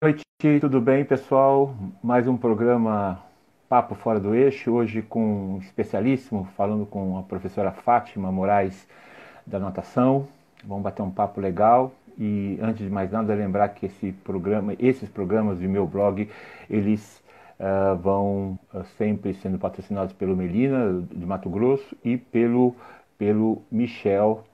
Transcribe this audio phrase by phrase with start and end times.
[0.00, 1.74] noite, tudo bem, pessoal?
[2.00, 3.20] Mais um programa
[3.68, 8.86] Papo Fora do Eixo, hoje com um especialíssimo, falando com a professora Fátima Moraes
[9.44, 10.28] da Natação.
[10.64, 15.08] Vamos bater um papo legal e antes de mais nada lembrar que esse programa, esses
[15.08, 16.30] programas do meu blog,
[16.70, 17.20] eles
[17.58, 22.72] uh, vão uh, sempre sendo patrocinados pelo Melina de Mato Grosso e pelo
[23.18, 24.44] pelo Michel,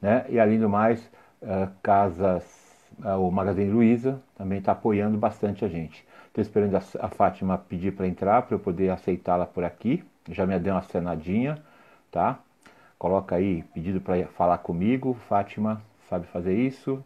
[0.00, 0.24] né?
[0.30, 0.98] E além do mais,
[1.42, 2.66] uh, casas
[3.04, 6.06] o Magazine Luiza também está apoiando bastante a gente.
[6.28, 10.04] Estou esperando a, a Fátima pedir para entrar para eu poder aceitá-la por aqui.
[10.28, 11.60] Já me deu uma cenadinha,
[12.10, 12.38] tá?
[12.96, 15.14] Coloca aí pedido para falar comigo.
[15.28, 17.04] Fátima sabe fazer isso.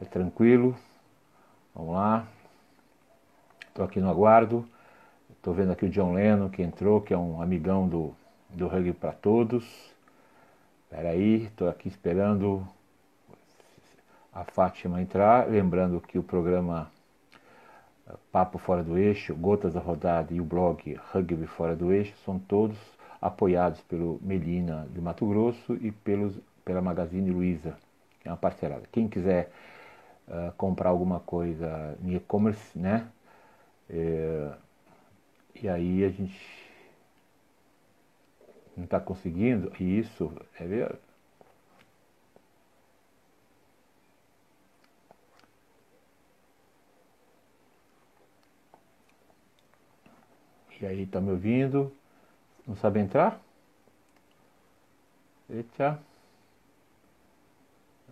[0.00, 0.74] É tranquilo.
[1.74, 2.26] Vamos lá.
[3.68, 4.66] Estou aqui no aguardo.
[5.30, 8.14] Estou vendo aqui o John Lennon que entrou, que é um amigão do,
[8.48, 9.92] do Rugby para Todos.
[10.84, 12.66] Espera aí, estou aqui esperando
[14.32, 16.90] a Fátima entrar, lembrando que o programa
[18.08, 22.16] eh, Papo Fora do Eixo, Gotas da Rodada e o blog Rugby Fora do Eixo
[22.24, 22.78] são todos
[23.20, 26.34] apoiados pelo Melina de Mato Grosso e pelos,
[26.64, 27.76] pela Magazine Luiza,
[28.20, 28.82] que é uma parcerada.
[28.90, 29.52] Quem quiser
[30.26, 33.06] uh, comprar alguma coisa em e-commerce, né?
[33.88, 34.52] É,
[35.62, 36.34] e aí a gente
[38.76, 40.96] não está conseguindo, e isso é
[50.82, 51.96] E aí, tá me ouvindo?
[52.66, 53.40] Não sabe entrar?
[55.48, 56.02] Eita.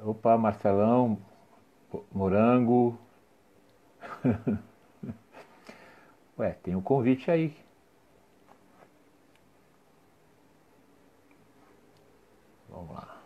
[0.01, 1.21] Opa, Marcelão,
[2.13, 2.97] Morango.
[6.39, 7.53] Ué, tem um convite aí.
[12.69, 13.21] Vamos lá.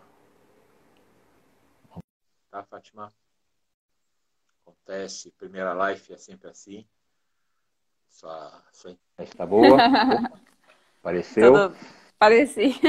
[2.50, 3.12] Tá, Fátima?
[4.62, 6.86] Acontece, primeira live é sempre assim.
[8.14, 9.76] Sua, sua internet tá boa?
[11.02, 11.52] Apareceu?
[11.52, 11.76] Tudo...
[12.16, 12.80] Pareci.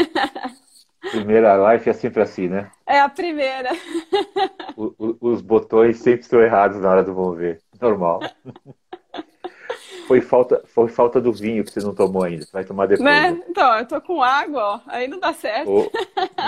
[1.09, 2.71] Primeira live é sempre assim, né?
[2.86, 3.71] É a primeira.
[4.77, 7.59] O, o, os botões sempre estão errados na hora do vamos ver.
[7.81, 8.19] Normal.
[10.08, 12.45] Foi falta, foi falta do vinho que você não tomou ainda.
[12.45, 13.03] Você vai tomar depois.
[13.03, 13.31] Né?
[13.31, 13.43] né?
[13.49, 14.80] Então, eu tô com água, ó.
[14.85, 15.71] Aí não dá certo.
[15.71, 15.89] Oh,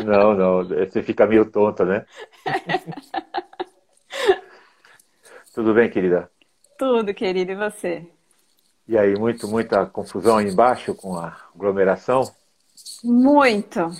[0.05, 0.63] não, não.
[0.63, 2.05] Você fica meio tonta, né?
[5.51, 6.29] Tudo bem, querida?
[6.77, 7.51] Tudo, querido.
[7.51, 8.07] E você?
[8.87, 12.31] E aí, muito, muita confusão aí embaixo com a aglomeração?
[13.03, 13.91] Muito.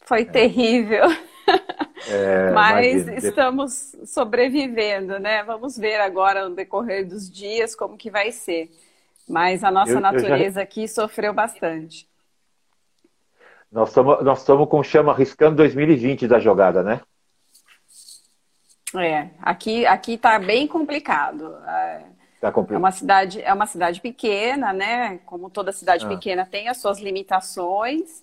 [0.00, 0.24] Foi é.
[0.24, 1.04] terrível.
[2.10, 3.18] É, Mas imagino.
[3.18, 5.42] estamos sobrevivendo, né?
[5.42, 8.70] Vamos ver agora no decorrer dos dias como que vai ser.
[9.28, 10.62] Mas a nossa eu, natureza eu já...
[10.62, 12.08] aqui sofreu bastante.
[13.70, 17.00] Nós estamos nós com chama riscando 2020 da jogada, né?
[18.96, 21.56] É, aqui aqui está bem complicado.
[21.66, 22.04] É,
[22.40, 25.18] Tá é uma cidade é uma cidade pequena, né?
[25.26, 26.08] Como toda cidade ah.
[26.08, 28.22] pequena tem as suas limitações.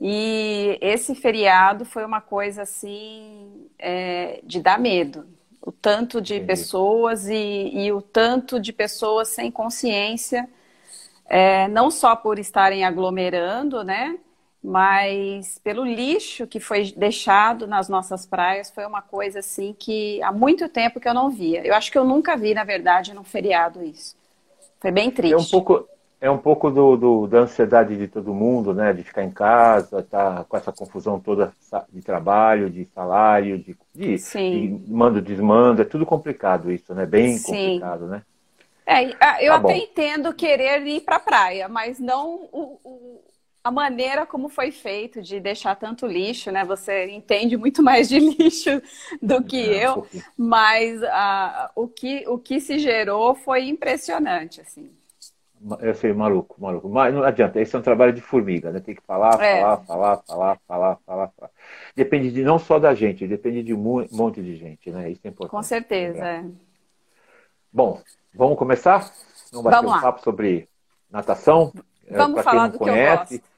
[0.00, 5.26] E esse feriado foi uma coisa assim é, de dar medo.
[5.62, 6.46] O tanto de Entendi.
[6.46, 10.48] pessoas e, e, o tanto de pessoas sem consciência,
[11.26, 14.18] é, não só por estarem aglomerando, né?
[14.64, 20.32] Mas pelo lixo que foi deixado nas nossas praias foi uma coisa assim que há
[20.32, 21.62] muito tempo que eu não via.
[21.66, 24.16] Eu acho que eu nunca vi, na verdade, num feriado isso.
[24.80, 25.34] Foi bem triste.
[25.34, 25.88] É um pouco,
[26.18, 28.94] é um pouco do, do, da ansiedade de todo mundo, né?
[28.94, 31.52] De ficar em casa, tá com essa confusão toda
[31.92, 37.04] de trabalho, de salário, de, de, de mando, desmando, é tudo complicado isso, né?
[37.04, 37.42] Bem Sim.
[37.42, 38.22] complicado, né?
[38.86, 39.84] É, eu tá até bom.
[39.84, 43.33] entendo querer ir para a praia, mas não o, o
[43.64, 46.62] a maneira como foi feito de deixar tanto lixo, né?
[46.66, 48.82] Você entende muito mais de lixo
[49.22, 54.60] do que é, eu, um mas uh, o, que, o que se gerou foi impressionante,
[54.60, 54.92] assim.
[55.80, 56.90] Eu sei, maluco, maluco.
[56.90, 58.80] Mas não adianta, esse é um trabalho de formiga, né?
[58.80, 59.62] Tem que falar, é.
[59.62, 61.50] falar, falar, falar, falar, falar, falar.
[61.96, 65.10] Depende de, não só da gente, depende de um monte de gente, né?
[65.10, 65.50] Isso é importante.
[65.50, 66.44] Com certeza, é.
[67.72, 67.98] Bom,
[68.34, 69.10] vamos começar?
[69.50, 70.02] Vamos bater vamos um lá.
[70.02, 70.68] papo sobre
[71.10, 71.72] natação?
[72.10, 73.53] Vamos falar do conhece, que eu gosto.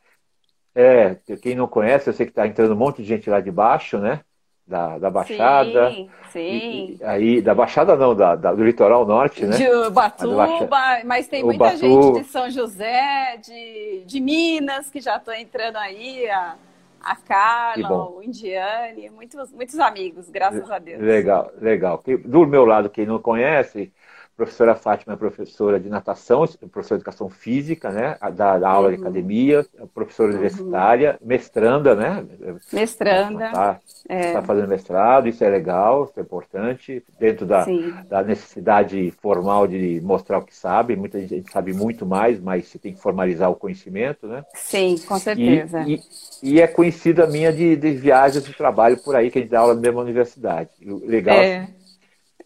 [0.77, 3.51] É, quem não conhece, eu sei que está entrando um monte de gente lá de
[3.51, 4.21] baixo, né?
[4.67, 5.91] Da, da Baixada.
[5.91, 6.99] Sim, sim.
[7.01, 9.57] E, aí, da Baixada não, da, da, do litoral norte, né?
[9.57, 10.69] De Ubatuba,
[11.07, 16.29] mas tem muita gente de São José, de, de Minas, que já estão entrando aí,
[16.29, 16.57] a,
[17.01, 21.01] a Carla, o Indiane, muitos, muitos amigos, graças a Deus.
[21.01, 22.03] Legal, legal.
[22.25, 23.91] Do meu lado, quem não conhece,
[24.37, 28.19] professora Fátima é professora de natação, professora de educação física, né?
[28.35, 28.95] Da, da aula uhum.
[28.95, 30.35] de academia, professora uhum.
[30.35, 32.25] universitária, mestranda, né?
[32.71, 33.47] Mestranda.
[33.47, 34.33] Está é.
[34.33, 37.67] tá fazendo mestrado, isso é legal, isso é importante, dentro da,
[38.09, 40.97] da, necessidade formal de mostrar o que sabe.
[40.97, 44.45] Muita gente sabe muito mais, mas você tem que formalizar o conhecimento, né?
[44.55, 45.83] Sim, com certeza.
[45.83, 46.01] E,
[46.43, 49.51] e, e é conhecida minha de, de, viagens de trabalho por aí, que a gente
[49.51, 50.69] dá aula na mesma universidade.
[50.85, 51.39] Legal.
[51.39, 51.69] É.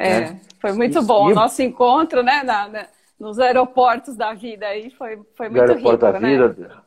[0.01, 0.41] É, né?
[0.59, 1.27] foi muito bom.
[1.27, 2.87] o nosso encontro, né, na, na,
[3.19, 6.31] nos aeroportos da vida aí foi, foi muito rico, da né?
[6.31, 6.83] vida,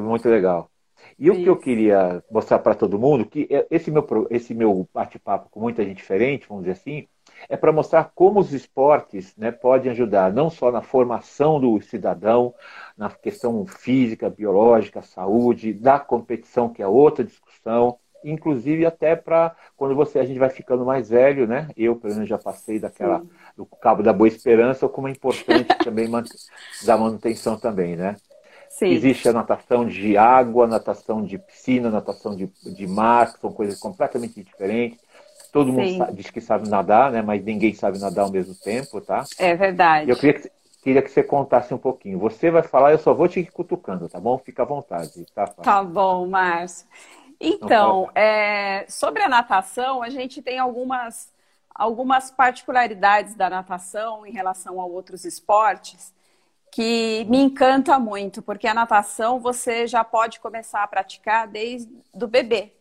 [0.00, 0.70] muito legal.
[1.18, 1.40] E Isso.
[1.40, 5.48] o que eu queria mostrar para todo mundo, que é, esse meu, esse meu bate-papo
[5.50, 7.08] com muita gente diferente, vamos dizer assim,
[7.48, 12.54] é para mostrar como os esportes né, podem ajudar não só na formação do cidadão,
[12.96, 19.94] na questão física, biológica, saúde, da competição, que é outra discussão, inclusive até para quando
[19.94, 21.68] você a gente vai ficando mais velho, né?
[21.76, 23.28] Eu, pelo menos, já passei daquela Sim.
[23.56, 26.08] do cabo da boa esperança, como é importante também
[26.84, 28.16] da manutenção também, né?
[28.68, 28.92] Sim.
[28.92, 33.78] Existe a natação de água, natação de piscina, natação de, de mar, que são coisas
[33.78, 34.98] completamente diferentes.
[35.52, 37.22] Todo mundo sabe, diz que sabe nadar, né?
[37.22, 39.24] Mas ninguém sabe nadar ao mesmo tempo, tá?
[39.38, 40.10] É verdade.
[40.10, 40.50] Eu queria que,
[40.82, 42.18] queria que você contasse um pouquinho.
[42.18, 44.38] Você vai falar, eu só vou te cutucando, tá bom?
[44.38, 45.46] Fica à vontade, tá?
[45.46, 46.86] Tá bom, Márcio.
[47.40, 51.32] Então, é, sobre a natação, a gente tem algumas,
[51.72, 56.12] algumas particularidades da natação em relação a outros esportes
[56.70, 62.26] que me encanta muito, porque a natação você já pode começar a praticar desde o
[62.26, 62.72] bebê,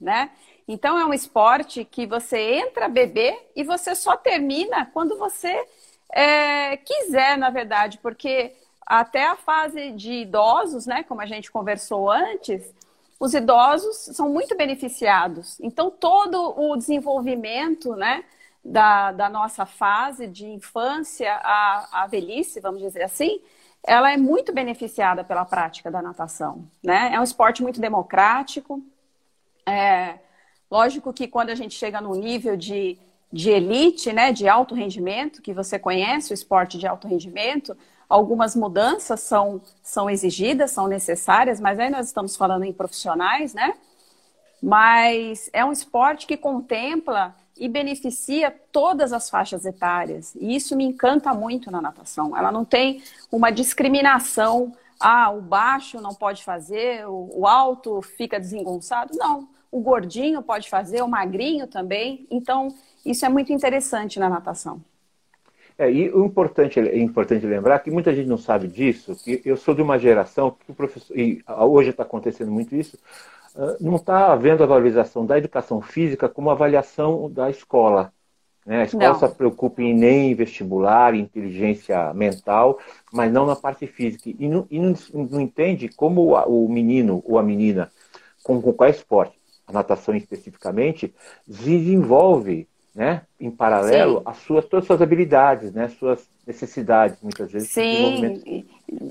[0.00, 0.30] né?
[0.68, 5.66] Então é um esporte que você entra bebê e você só termina quando você
[6.12, 8.54] é, quiser, na verdade, porque
[8.84, 12.74] até a fase de idosos, né, como a gente conversou antes,
[13.20, 15.60] os idosos são muito beneficiados.
[15.60, 18.24] Então, todo o desenvolvimento né,
[18.64, 23.42] da, da nossa fase de infância à, à velhice, vamos dizer assim,
[23.82, 26.66] ela é muito beneficiada pela prática da natação.
[26.82, 27.10] Né?
[27.12, 28.82] É um esporte muito democrático.
[29.66, 30.18] É,
[30.70, 32.98] lógico que quando a gente chega no nível de,
[33.30, 37.76] de elite, né, de alto rendimento, que você conhece o esporte de alto rendimento,
[38.10, 43.74] Algumas mudanças são, são exigidas, são necessárias, mas aí nós estamos falando em profissionais, né?
[44.60, 50.34] Mas é um esporte que contempla e beneficia todas as faixas etárias.
[50.34, 52.36] E isso me encanta muito na natação.
[52.36, 54.74] Ela não tem uma discriminação.
[54.98, 59.16] Ah, o baixo não pode fazer, o, alto fica desengonçado.
[59.16, 59.48] Não.
[59.70, 62.26] O gordinho pode fazer, o magrinho também.
[62.28, 62.74] Então,
[63.06, 64.82] isso é muito interessante na natação.
[65.80, 69.56] É, e o importante, é importante lembrar que muita gente não sabe disso, que eu
[69.56, 72.98] sou de uma geração que o professor, e hoje está acontecendo muito isso,
[73.56, 78.12] ah, não está havendo a valorização da educação física como avaliação da escola.
[78.66, 78.82] Né?
[78.82, 79.14] A escola não.
[79.14, 82.78] se preocupa em nem vestibular, inteligência mental,
[83.10, 84.28] mas não na parte física.
[84.38, 87.90] E não, e não, não entende como o menino ou a menina,
[88.42, 91.14] com, com qual esporte, a natação especificamente,
[91.48, 97.70] desenvolve né, em paralelo as suas todas as suas habilidades, né, suas necessidades muitas vezes.
[97.70, 98.66] Sim,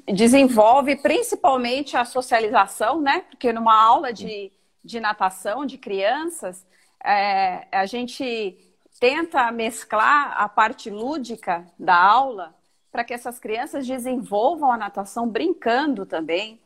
[0.08, 4.52] desenvolve principalmente a socialização, né, porque numa aula de,
[4.84, 6.66] de natação de crianças
[7.04, 8.58] é, a gente
[9.00, 12.54] tenta mesclar a parte lúdica da aula
[12.92, 16.60] para que essas crianças desenvolvam a natação brincando também.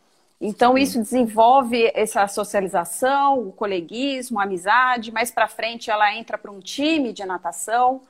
[0.46, 5.10] Então, isso desenvolve essa socialização, o coleguismo, a amizade.
[5.10, 8.02] Mais para frente, ela entra para um time de natação.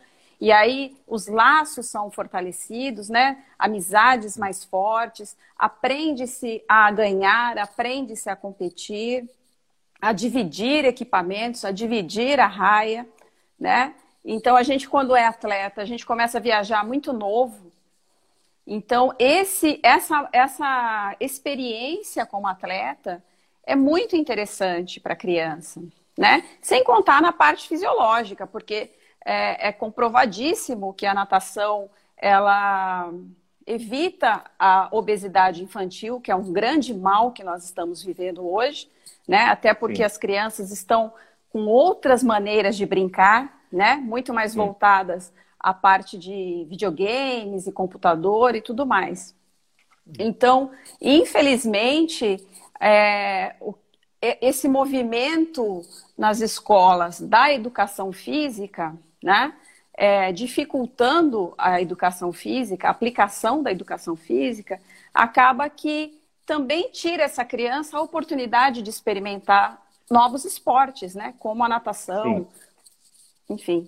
[0.41, 3.43] E aí, os laços são fortalecidos, né?
[3.59, 5.37] Amizades mais fortes.
[5.55, 9.29] Aprende-se a ganhar, aprende-se a competir,
[10.01, 13.07] a dividir equipamentos, a dividir a raia,
[13.59, 13.93] né?
[14.25, 17.71] Então, a gente, quando é atleta, a gente começa a viajar muito novo.
[18.65, 23.23] Então, esse, essa, essa experiência como atleta
[23.65, 25.81] é muito interessante para a criança,
[26.17, 26.43] né?
[26.61, 28.91] Sem contar na parte fisiológica, porque
[29.25, 33.11] é, é, comprovadíssimo que a natação ela
[33.65, 38.89] evita a obesidade infantil, que é um grande mal que nós estamos vivendo hoje,
[39.27, 39.45] né?
[39.45, 40.03] Até porque Sim.
[40.03, 41.13] as crianças estão
[41.49, 43.95] com outras maneiras de brincar, né?
[43.95, 44.57] Muito mais Sim.
[44.57, 49.33] voltadas a parte de videogames e computador e tudo mais.
[50.19, 52.45] Então, infelizmente,
[52.79, 53.55] é,
[54.41, 55.81] esse movimento
[56.17, 58.93] nas escolas da educação física,
[59.23, 59.53] né,
[59.93, 64.81] é, dificultando a educação física, a aplicação da educação física,
[65.13, 71.69] acaba que também tira essa criança a oportunidade de experimentar novos esportes, né, como a
[71.69, 72.47] natação,
[73.47, 73.53] Sim.
[73.53, 73.87] enfim.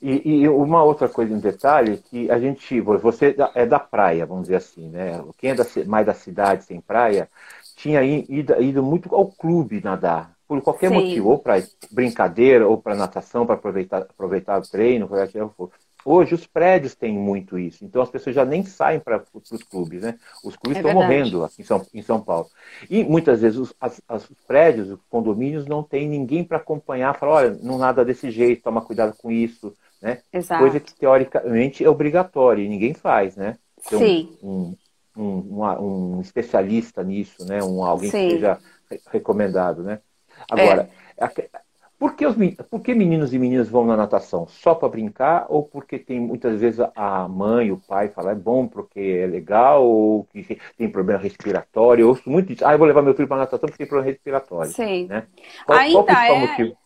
[0.00, 4.44] E, e, uma outra coisa, um detalhe, que a gente, você é da praia, vamos
[4.44, 5.22] dizer assim, né?
[5.36, 7.28] Quem é da, mais da cidade, sem praia,
[7.76, 10.94] tinha ido, ido muito ao clube nadar, por qualquer Sim.
[10.94, 15.70] motivo, ou para brincadeira, ou para natação, para aproveitar, aproveitar o treino, qualquer que for.
[16.04, 20.00] Hoje os prédios têm muito isso, então as pessoas já nem saem para os clubes,
[20.00, 20.16] né?
[20.44, 22.48] Os clubes é estão morrendo aqui em São, em São Paulo.
[22.88, 27.18] E muitas vezes os, as, as, os prédios, os condomínios não tem ninguém para acompanhar,
[27.18, 30.18] falar, olha, não nada desse jeito, toma cuidado com isso, né?
[30.32, 30.62] Exato.
[30.62, 33.56] Coisa que teoricamente é obrigatória e ninguém faz, né?
[33.86, 34.36] Então, Sim.
[34.42, 34.74] Um,
[35.16, 37.62] um, um, um, especialista nisso, né?
[37.62, 38.28] Um, alguém Sim.
[38.28, 38.58] que seja
[39.10, 40.00] recomendado, né?
[40.50, 41.48] Agora, é.
[41.98, 42.36] por, que os,
[42.70, 44.46] por que meninos e meninas vão na natação?
[44.46, 48.68] Só para brincar ou porque tem muitas vezes a mãe, o pai falam é bom
[48.68, 52.02] porque é legal ou que tem problema respiratório?
[52.02, 52.64] Eu ouço muito isso.
[52.64, 54.72] Ah, eu vou levar meu filho para natação porque tem problema respiratório.
[54.72, 55.06] Sim.
[55.08, 55.26] Né?
[55.66, 56.46] Qual, Ainda qual é...
[56.46, 56.76] motivo?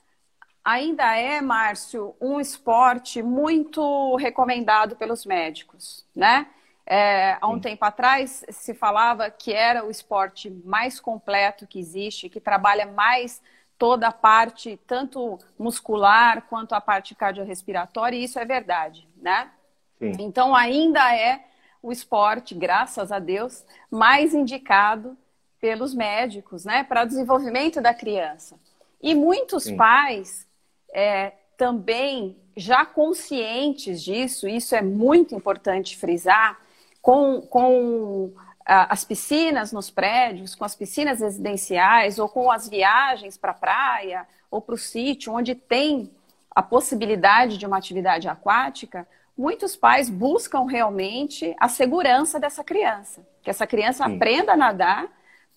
[0.64, 6.46] Ainda é, Márcio, um esporte muito recomendado pelos médicos, né?
[6.84, 7.60] É, há um Sim.
[7.60, 13.40] tempo atrás se falava que era o esporte mais completo que existe, que trabalha mais
[13.78, 19.50] toda a parte, tanto muscular quanto a parte cardiorrespiratória, e isso é verdade, né?
[19.98, 20.12] Sim.
[20.18, 21.44] Então ainda é
[21.82, 25.16] o esporte, graças a Deus, mais indicado
[25.60, 28.58] pelos médicos, né, para o desenvolvimento da criança.
[29.00, 29.76] E muitos Sim.
[29.76, 30.46] pais
[30.92, 36.60] é, também já conscientes disso, isso é muito importante frisar,
[37.00, 38.32] com, com
[38.64, 44.26] as piscinas nos prédios, com as piscinas residenciais ou com as viagens para a praia
[44.50, 46.10] ou para o sítio, onde tem
[46.50, 53.50] a possibilidade de uma atividade aquática, muitos pais buscam realmente a segurança dessa criança, que
[53.50, 54.16] essa criança Sim.
[54.16, 55.08] aprenda a nadar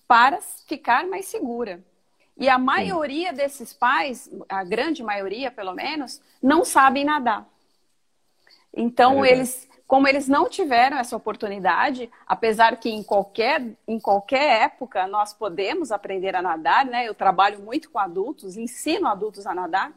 [0.08, 1.80] para ficar mais segura.
[2.36, 7.48] E a maioria desses pais, a grande maioria pelo menos, não sabem nadar.
[8.74, 14.64] Então, é eles, como eles não tiveram essa oportunidade, apesar que em qualquer, em qualquer
[14.64, 17.08] época nós podemos aprender a nadar, né?
[17.08, 19.92] Eu trabalho muito com adultos, ensino adultos a nadar,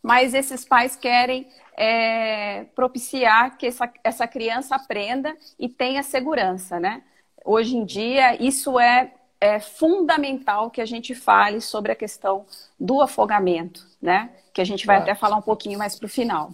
[0.00, 7.02] mas esses pais querem é, propiciar que essa, essa criança aprenda e tenha segurança, né?
[7.44, 12.46] Hoje em dia, isso é é fundamental que a gente fale sobre a questão
[12.78, 14.30] do afogamento, né?
[14.52, 15.02] Que a gente vai tá.
[15.02, 16.50] até falar um pouquinho mais para o final.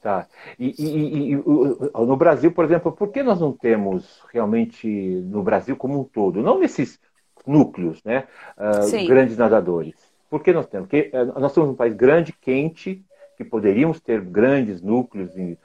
[0.00, 0.28] Tá.
[0.58, 5.76] E, e, e, no Brasil, por exemplo, por que nós não temos realmente no Brasil
[5.76, 7.00] como um todo, não nesses
[7.46, 8.28] núcleos, né?
[8.56, 9.94] Uh, grandes nadadores.
[10.28, 10.88] Por que nós temos?
[10.88, 13.04] Porque uh, nós somos um país grande, quente,
[13.36, 15.56] que poderíamos ter grandes núcleos em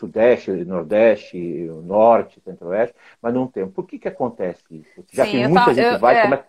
[0.00, 1.38] Sudeste, Nordeste,
[1.84, 3.68] Norte, Centro-Oeste, mas não tem.
[3.68, 5.04] Por que, que acontece isso?
[5.12, 6.46] Já Sim, tem muita tá, gente eu, que vai, é, começa,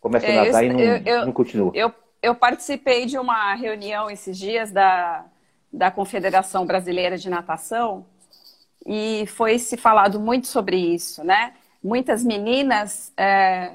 [0.00, 1.72] começa é, a nadar eu, e não, eu, não continua.
[1.74, 1.92] Eu,
[2.22, 5.24] eu participei de uma reunião esses dias da,
[5.72, 8.06] da Confederação Brasileira de Natação
[8.86, 11.54] e foi se falado muito sobre isso, né?
[11.82, 13.72] Muitas meninas é,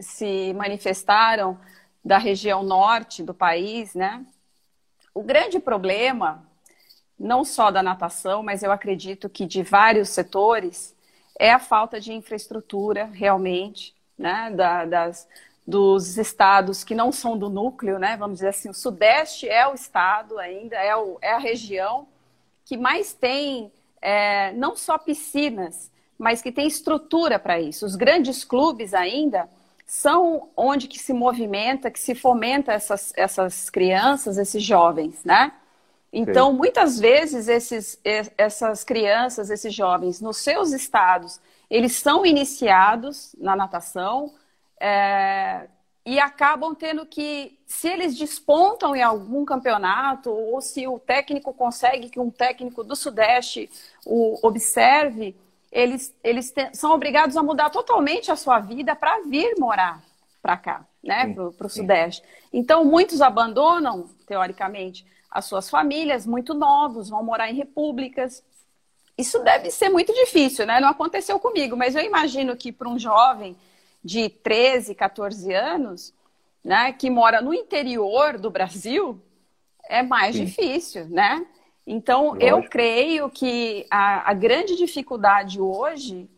[0.00, 1.56] se manifestaram
[2.04, 4.24] da região norte do país, né?
[5.14, 6.49] O grande problema
[7.20, 10.96] não só da natação, mas eu acredito que de vários setores,
[11.38, 15.28] é a falta de infraestrutura realmente, né, da, das,
[15.66, 19.74] dos estados que não são do núcleo, né, vamos dizer assim, o Sudeste é o
[19.74, 22.08] estado ainda, é, o, é a região
[22.64, 27.84] que mais tem é, não só piscinas, mas que tem estrutura para isso.
[27.84, 29.48] Os grandes clubes ainda
[29.86, 35.52] são onde que se movimenta, que se fomenta essas, essas crianças, esses jovens, né?
[36.12, 36.56] Então, Sim.
[36.56, 38.00] muitas vezes, esses,
[38.36, 41.40] essas crianças, esses jovens, nos seus estados,
[41.70, 44.32] eles são iniciados na natação
[44.80, 45.68] é,
[46.04, 52.08] e acabam tendo que, se eles despontam em algum campeonato, ou se o técnico consegue
[52.08, 53.70] que um técnico do Sudeste
[54.04, 55.36] o observe,
[55.70, 60.02] eles, eles te, são obrigados a mudar totalmente a sua vida para vir morar
[60.42, 62.24] para cá, né, para o Sudeste.
[62.52, 68.42] Então, muitos abandonam, teoricamente, as suas famílias muito novos, vão morar em repúblicas.
[69.16, 70.80] Isso deve ser muito difícil, né?
[70.80, 73.56] Não aconteceu comigo, mas eu imagino que para um jovem
[74.02, 76.14] de 13, 14 anos,
[76.64, 79.20] né, que mora no interior do Brasil,
[79.88, 80.44] é mais Sim.
[80.44, 81.46] difícil, né?
[81.86, 82.44] Então, Lógico.
[82.44, 86.28] eu creio que a, a grande dificuldade hoje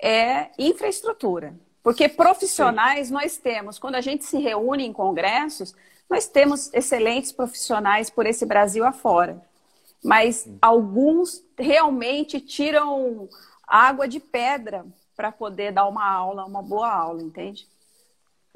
[0.00, 1.54] é infraestrutura.
[1.86, 3.14] Porque profissionais Sim.
[3.14, 5.72] nós temos, quando a gente se reúne em congressos,
[6.10, 9.40] nós temos excelentes profissionais por esse Brasil afora,
[10.02, 13.28] mas alguns realmente tiram
[13.64, 17.68] água de pedra para poder dar uma aula, uma boa aula, entende?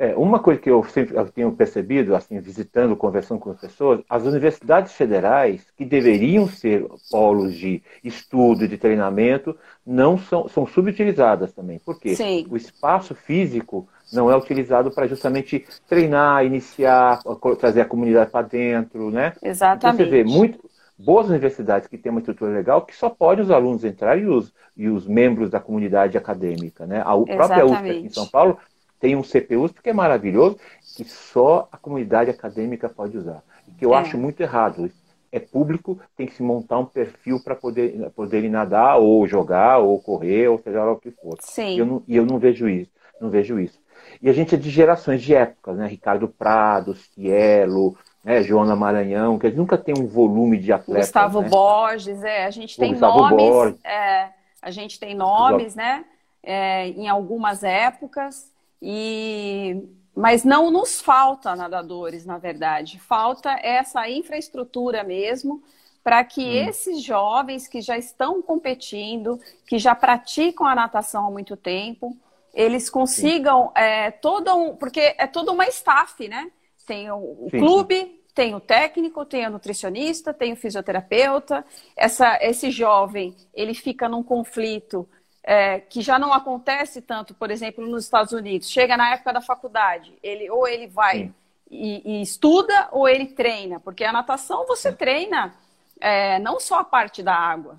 [0.03, 4.01] É, uma coisa que eu sempre eu tenho percebido, assim, visitando, conversando com as pessoas,
[4.09, 9.55] as universidades federais, que deveriam ser polos de estudo, de treinamento,
[9.87, 11.79] não são, são subutilizadas também.
[11.81, 12.15] Por quê?
[12.17, 12.47] Sim.
[12.49, 17.21] O espaço físico não é utilizado para justamente treinar, iniciar,
[17.59, 19.35] trazer a comunidade para dentro, né?
[19.43, 20.03] Exatamente.
[20.03, 20.59] Então, você vê muito,
[20.99, 24.51] boas universidades que têm uma estrutura legal que só pode os alunos entrar e os,
[24.75, 27.03] e os membros da comunidade acadêmica, né?
[27.05, 27.37] A Exatamente.
[27.37, 28.59] própria USP aqui em São Paulo
[29.01, 30.59] tem um CPU que é maravilhoso,
[30.95, 33.43] que só a comunidade acadêmica pode usar.
[33.67, 33.97] E que eu é.
[33.97, 34.91] acho muito errado.
[35.33, 39.79] É público, tem que se montar um perfil para poder, poder ir nadar, ou jogar,
[39.79, 41.37] ou correr, ou seja lá o que for.
[41.41, 41.77] Sim.
[41.77, 42.91] E eu não, e eu não vejo isso.
[43.21, 43.79] Não vejo isso.
[44.21, 45.87] E a gente é de gerações de épocas, né?
[45.87, 48.43] Ricardo Prado, Cielo, né?
[48.43, 51.07] Joana Maranhão, que nunca tem um volume de atletas.
[51.07, 51.49] Gustavo né?
[51.49, 53.79] Borges, é, a gente tem Gustavo nomes.
[53.85, 54.31] É,
[54.61, 56.05] a gente tem nomes, né?
[56.43, 58.50] É, em algumas épocas.
[58.81, 59.83] E
[60.15, 62.99] mas não nos falta nadadores, na verdade.
[62.99, 65.63] Falta essa infraestrutura mesmo
[66.03, 66.69] para que hum.
[66.69, 72.17] esses jovens que já estão competindo, que já praticam a natação há muito tempo,
[72.53, 76.51] eles consigam é, todo um, porque é toda uma staff, né?
[76.87, 81.65] Tem o, o clube, tem o técnico, tem o nutricionista, tem o fisioterapeuta.
[81.97, 85.09] Essa, esse jovem ele fica num conflito
[85.43, 88.71] é, que já não acontece tanto, por exemplo, nos Estados Unidos.
[88.71, 91.33] Chega na época da faculdade, ele ou ele vai
[91.71, 95.55] e, e, estuda ou ele treina, porque a natação você treina
[96.01, 97.79] é, não só a parte da água.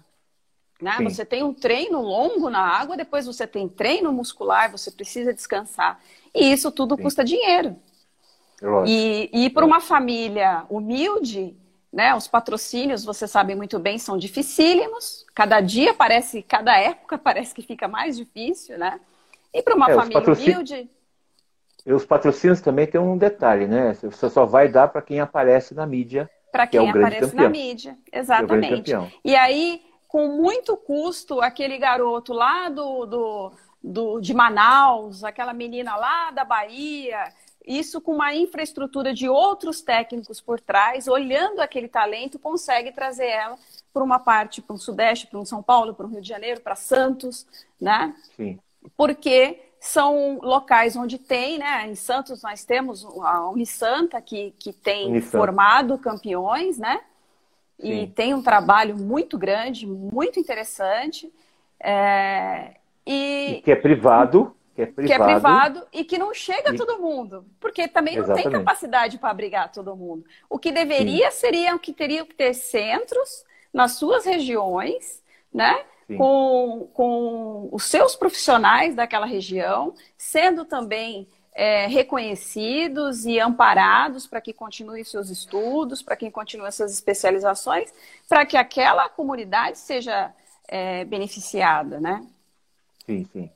[0.81, 0.97] Né?
[1.03, 5.99] Você tem um treino longo na água, depois você tem treino muscular, você precisa descansar.
[6.33, 7.03] E isso tudo Sim.
[7.03, 7.75] custa dinheiro.
[8.87, 11.55] E, e para uma família humilde,
[11.91, 12.15] né?
[12.15, 15.25] Os patrocínios, você sabe muito bem, são dificílimos.
[15.35, 18.99] Cada dia parece, cada época parece que fica mais difícil, né?
[19.53, 20.89] E para uma é, família humilde.
[21.85, 23.93] E os patrocínios também tem um detalhe, né?
[23.93, 26.29] Você só vai dar para quem aparece na mídia.
[26.51, 28.93] Para quem que é aparece na mídia, exatamente.
[28.93, 35.53] É e aí, com muito custo, aquele garoto lá do, do, do, de Manaus, aquela
[35.53, 37.33] menina lá da Bahia,
[37.65, 43.57] isso com uma infraestrutura de outros técnicos por trás, olhando aquele talento, consegue trazer ela
[43.93, 46.61] para uma parte, para um Sudeste, para um São Paulo, para um Rio de Janeiro,
[46.61, 47.45] para Santos,
[47.79, 48.15] né?
[48.35, 48.59] Sim.
[48.97, 51.87] Porque são locais onde tem, né?
[51.87, 55.37] Em Santos nós temos a Unisanta, que, que tem Unisanta.
[55.37, 57.01] formado campeões, né?
[57.79, 58.03] Sim.
[58.03, 61.31] E tem um trabalho muito grande, muito interessante.
[61.79, 62.75] É...
[63.05, 63.55] E...
[63.57, 66.75] e que é privado que é privado, que é privado e que não chega a
[66.75, 68.49] todo mundo, porque também não Exatamente.
[68.49, 70.25] tem capacidade para abrigar todo mundo.
[70.49, 71.39] O que deveria Sim.
[71.39, 75.21] seria que teriam que ter centros nas suas regiões,
[75.53, 75.85] né?
[76.17, 84.51] Com, com os seus profissionais daquela região, sendo também é, reconhecidos e amparados para que
[84.51, 87.93] continuem seus estudos, para que continuem suas especializações,
[88.27, 90.33] para que aquela comunidade seja
[90.67, 92.25] é, beneficiada, né?
[93.05, 93.49] Sim, sim.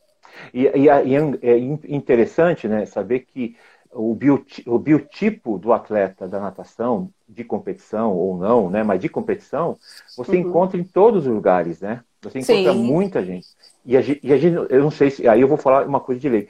[0.54, 3.56] E, e, e é interessante né, saber que
[3.92, 9.10] o, biotipo, o biotipo do atleta da natação, de competição ou não, né, mas de
[9.10, 9.78] competição,
[10.16, 10.50] você uhum.
[10.50, 12.04] encontra em todos os lugares, né?
[12.22, 12.84] Você encontra Sim.
[12.84, 13.48] muita gente.
[13.86, 15.28] E a, e a, gente, eu não sei se.
[15.28, 16.50] Aí eu vou falar uma coisa de lei.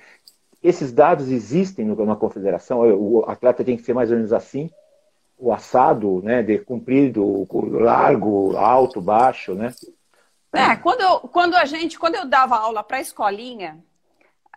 [0.63, 4.69] Esses dados existem na confederação, o atleta tem que ser mais ou menos assim,
[5.37, 9.73] o assado, né, de comprido, largo, alto, baixo, né?
[10.57, 13.83] É, quando, eu, quando a gente, quando eu dava aula para a escolinha,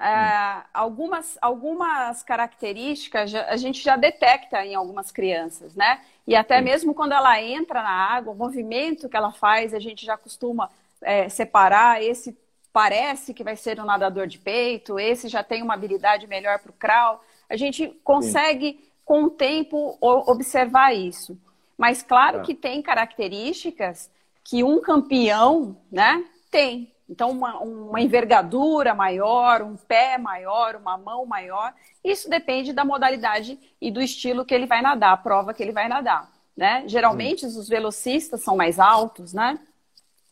[0.01, 6.01] é, algumas, algumas características a gente já detecta em algumas crianças, né?
[6.25, 6.65] E até Sim.
[6.65, 10.71] mesmo quando ela entra na água, o movimento que ela faz, a gente já costuma
[11.03, 12.01] é, separar.
[12.03, 12.37] Esse
[12.73, 16.71] parece que vai ser um nadador de peito, esse já tem uma habilidade melhor para
[16.71, 17.21] o crawl.
[17.49, 18.91] A gente consegue, Sim.
[19.05, 21.37] com o tempo, observar isso.
[21.77, 22.43] Mas claro é.
[22.43, 24.11] que tem características
[24.49, 26.91] que um campeão né, tem.
[27.07, 33.59] Então, uma, uma, envergadura maior, um pé maior, uma mão maior, isso depende da modalidade
[33.79, 36.33] e do estilo que ele vai nadar, a prova que ele vai nadar.
[36.57, 36.85] Né?
[36.87, 37.59] Geralmente, Sim.
[37.59, 39.59] os velocistas são mais altos, né?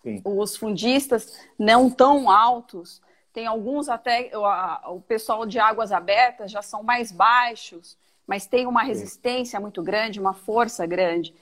[0.03, 0.23] Sim.
[0.25, 3.03] Os fundistas não tão altos.
[3.35, 8.67] Tem alguns até, o, o pessoal de águas abertas já são mais baixos, mas tem
[8.67, 11.35] uma resistência muito grande, uma força grande.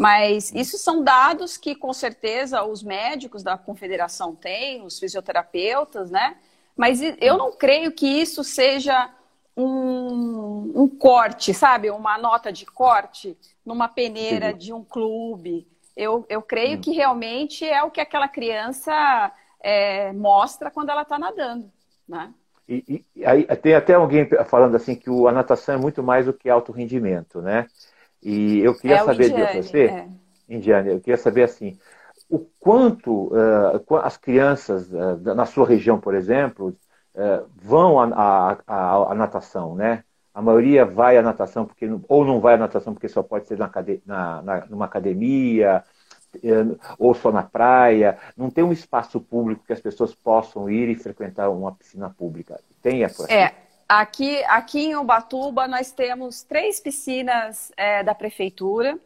[0.00, 6.38] Mas isso são dados que, com certeza, os médicos da confederação têm, os fisioterapeutas, né?
[6.74, 9.10] Mas eu não creio que isso seja
[9.54, 11.90] um, um corte, sabe?
[11.90, 14.56] Uma nota de corte numa peneira Sim.
[14.56, 15.68] de um clube.
[15.94, 16.80] Eu, eu creio Sim.
[16.80, 21.70] que realmente é o que aquela criança é, mostra quando ela está nadando,
[22.08, 22.32] né?
[22.66, 26.24] E, e aí, tem até alguém falando assim que o, a natação é muito mais
[26.24, 27.66] do que alto rendimento, né?
[28.22, 30.08] E eu queria é saber Indiane, de você, é.
[30.48, 31.78] Indiane, eu queria saber assim,
[32.28, 36.76] o quanto uh, as crianças uh, na sua região, por exemplo,
[37.14, 40.04] uh, vão à natação, né?
[40.32, 43.58] A maioria vai à natação porque ou não vai à natação porque só pode ser
[43.58, 43.70] na,
[44.06, 45.82] na, na numa academia
[46.96, 48.16] ou só na praia.
[48.36, 52.60] Não tem um espaço público que as pessoas possam ir e frequentar uma piscina pública.
[52.80, 53.24] Tem aqui?
[53.28, 53.52] É.
[53.90, 58.96] Aqui, aqui em Ubatuba nós temos três piscinas é, da prefeitura.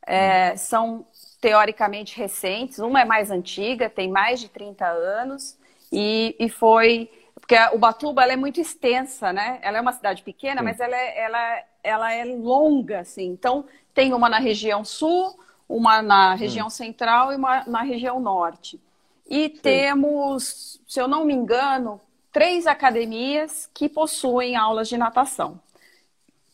[0.00, 0.56] É.
[0.56, 1.06] São
[1.42, 2.78] teoricamente recentes.
[2.78, 5.58] Uma é mais antiga, tem mais de 30 anos,
[5.92, 7.10] e, e foi.
[7.34, 9.58] Porque Ubatuba ela é muito extensa, né?
[9.60, 10.64] Ela é uma cidade pequena, Sim.
[10.64, 13.26] mas ela é, ela, ela é longa, assim.
[13.26, 16.70] Então, tem uma na região sul, uma na região hum.
[16.70, 18.80] central e uma na região norte.
[19.28, 19.60] E Sim.
[19.60, 22.00] temos, se eu não me engano,
[22.38, 25.60] três academias que possuem aulas de natação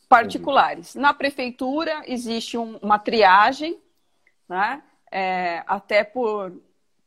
[0.09, 0.95] particulares.
[0.95, 3.77] Na prefeitura existe um, uma triagem
[4.47, 4.81] né?
[5.11, 6.51] É, até por,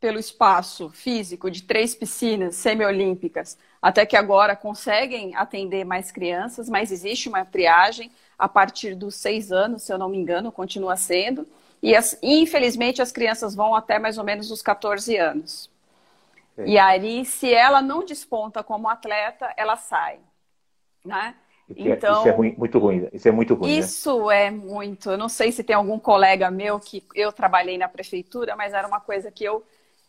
[0.01, 6.91] pelo espaço físico de três piscinas semiolímpicas, até que agora conseguem atender mais crianças, mas
[6.91, 11.47] existe uma triagem a partir dos seis anos, se eu não me engano, continua sendo.
[11.83, 15.69] E as, infelizmente as crianças vão até mais ou menos os 14 anos.
[16.59, 16.65] Sim.
[16.67, 20.19] E aí, se ela não desponta como atleta, ela sai.
[21.05, 21.37] Né?
[21.71, 23.09] Então, isso é ruim, muito ruim.
[23.13, 23.71] Isso é muito ruim.
[23.71, 23.79] Né?
[23.79, 24.47] Isso né?
[24.47, 25.11] é muito.
[25.11, 28.89] Eu não sei se tem algum colega meu que eu trabalhei na prefeitura, mas era
[28.89, 29.65] uma coisa que eu.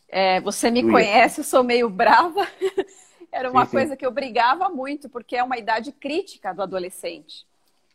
[0.08, 2.48] É, você me conhece, eu sou meio brava.
[3.32, 3.98] era uma sim, coisa sim.
[3.98, 7.46] que eu brigava muito, porque é uma idade crítica do adolescente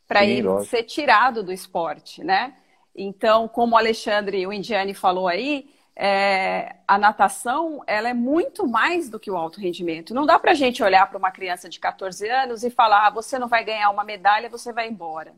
[0.06, 0.70] para ir lógico.
[0.70, 2.54] ser tirado do esporte, né?
[2.94, 9.08] Então, como o Alexandre, o Indiane falou aí, é, a natação ela é muito mais
[9.08, 10.14] do que o alto rendimento.
[10.14, 13.10] Não dá para a gente olhar para uma criança de 14 anos e falar: ah,
[13.10, 15.32] você não vai ganhar uma medalha, você vai embora.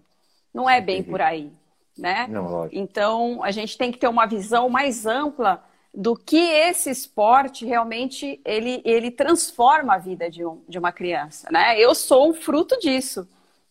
[0.55, 1.53] Não é bem por aí,
[1.97, 2.27] né?
[2.29, 7.64] Não, então a gente tem que ter uma visão mais ampla do que esse esporte
[7.64, 11.79] realmente ele, ele transforma a vida de, um, de uma criança, né?
[11.79, 13.29] Eu sou um fruto disso.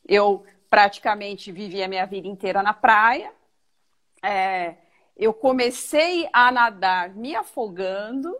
[0.07, 3.31] Eu praticamente vivi a minha vida inteira na praia.
[4.23, 4.75] É,
[5.15, 8.35] eu comecei a nadar me afogando,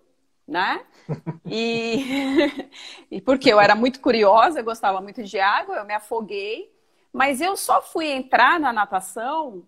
[0.47, 0.85] né?
[1.45, 2.69] E,
[3.09, 6.71] e porque eu era muito curiosa, eu gostava muito de água, eu me afoguei,
[7.13, 9.65] mas eu só fui entrar na natação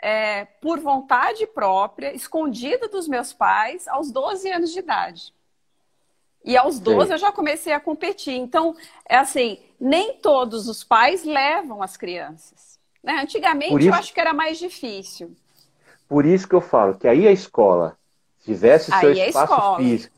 [0.00, 5.32] é, por vontade própria, escondida dos meus pais, aos 12 anos de idade.
[6.44, 7.12] E aos 12 Sim.
[7.12, 8.34] eu já comecei a competir.
[8.34, 8.74] Então,
[9.08, 12.80] é assim, nem todos os pais levam as crianças.
[13.02, 13.20] Né?
[13.20, 13.88] Antigamente isso...
[13.88, 15.36] eu acho que era mais difícil.
[16.12, 17.96] Por isso que eu falo que aí a escola
[18.44, 20.14] tivesse seu aí é espaço físico,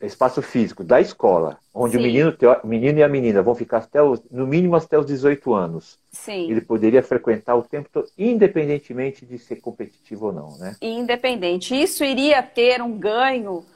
[0.00, 4.00] espaço físico da escola, onde o menino, o menino e a menina vão ficar até
[4.00, 5.98] os, no mínimo até os 18 anos.
[6.12, 6.48] Sim.
[6.48, 10.76] Ele poderia frequentar o tempo todo, independentemente de ser competitivo ou não, né?
[10.80, 11.74] Independente.
[11.74, 13.66] Isso iria ter um ganho.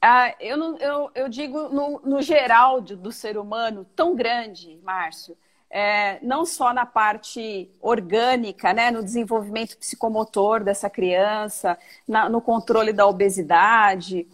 [0.00, 4.80] Ah, eu, não, eu, eu digo no, no geral do, do ser humano tão grande,
[4.82, 5.36] Márcio,
[5.76, 12.92] é, não só na parte orgânica, né, no desenvolvimento psicomotor dessa criança, na, no controle
[12.92, 14.24] da obesidade,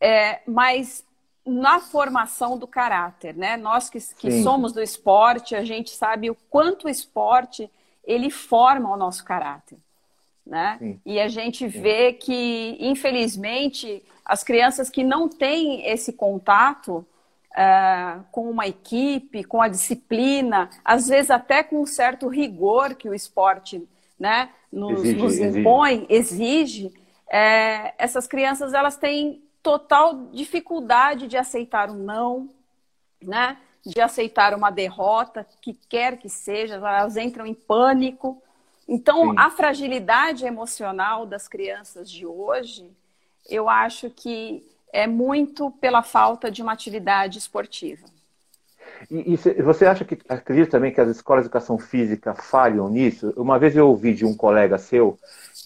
[0.00, 1.04] é, mas
[1.44, 3.56] na formação do caráter, né?
[3.58, 7.70] Nós que, que somos do esporte, a gente sabe o quanto o esporte
[8.02, 9.76] ele forma o nosso caráter,
[10.46, 10.76] né?
[10.78, 11.00] Sim.
[11.04, 17.06] E a gente vê que, infelizmente, as crianças que não têm esse contato,
[17.58, 23.08] uh, com uma equipe, com a disciplina, às vezes até com um certo rigor que
[23.08, 23.86] o esporte
[24.18, 31.36] né, nos, exige, nos impõe, exige, exige é, essas crianças elas têm total dificuldade de
[31.36, 32.48] aceitar um não,
[33.22, 33.58] né?
[33.84, 38.42] de aceitar uma derrota, que quer que seja, elas entram em pânico.
[38.86, 39.34] Então, Sim.
[39.38, 42.90] a fragilidade emocional das crianças de hoje,
[43.48, 44.62] eu acho que
[44.92, 48.06] é muito pela falta de uma atividade esportiva.
[49.10, 53.32] E, e, você acha que acredita também que as escolas de educação física falham nisso?
[53.36, 55.18] Uma vez eu ouvi de um colega seu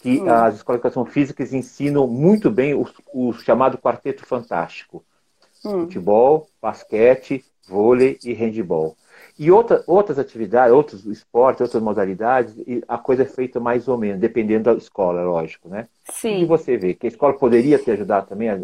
[0.03, 0.29] que hum.
[0.29, 5.05] as escolas de educação física ensinam muito bem o, o chamado quarteto fantástico:
[5.65, 5.83] hum.
[5.83, 8.97] futebol, basquete, vôlei e handball.
[9.39, 12.55] E outra, outras atividades, outros esportes, outras modalidades,
[12.87, 15.89] a coisa é feita mais ou menos, dependendo da escola, lógico, né?
[16.11, 16.43] Sim.
[16.43, 18.61] E você vê que a escola poderia te ajudar também a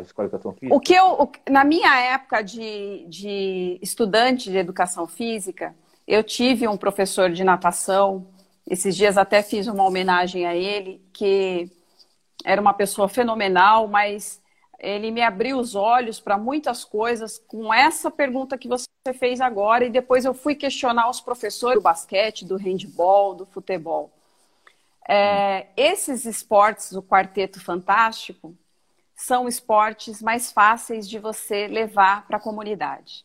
[0.00, 0.74] as escolas de educação física?
[0.74, 5.74] O que eu, na minha época de, de estudante de educação física,
[6.06, 8.26] eu tive um professor de natação,
[8.68, 11.70] esses dias até fiz uma homenagem a ele, que
[12.44, 14.40] era uma pessoa fenomenal, mas
[14.78, 18.86] ele me abriu os olhos para muitas coisas com essa pergunta que você
[19.18, 24.10] fez agora e depois eu fui questionar os professores do basquete, do handball, do futebol.
[25.06, 28.56] É, esses esportes, o quarteto fantástico,
[29.20, 33.24] são esportes mais fáceis de você levar para a comunidade,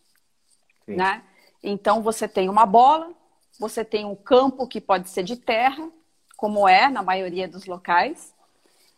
[0.85, 1.23] né?
[1.63, 3.13] Então você tem uma bola,
[3.57, 5.89] você tem um campo que pode ser de terra,
[6.35, 8.33] como é na maioria dos locais,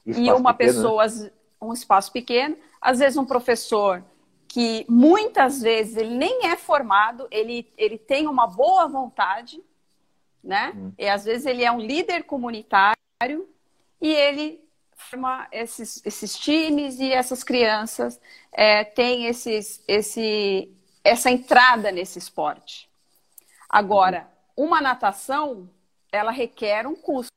[0.05, 0.79] espaço e uma pequeno, né?
[0.79, 1.31] pessoa, né?
[1.61, 4.03] um espaço pequeno, às vezes um professor
[4.47, 9.63] que muitas vezes ele nem é formado, ele, ele tem uma boa vontade,
[10.43, 10.73] né?
[10.75, 10.91] Hum.
[10.97, 12.95] E às vezes ele é um líder comunitário
[14.01, 14.66] e ele
[15.07, 18.19] forma esses, esses times e essas crianças
[18.51, 20.71] é, têm esses, esse,
[21.03, 22.89] essa entrada nesse esporte.
[23.69, 25.69] Agora, uma natação,
[26.11, 27.31] ela requer um custo.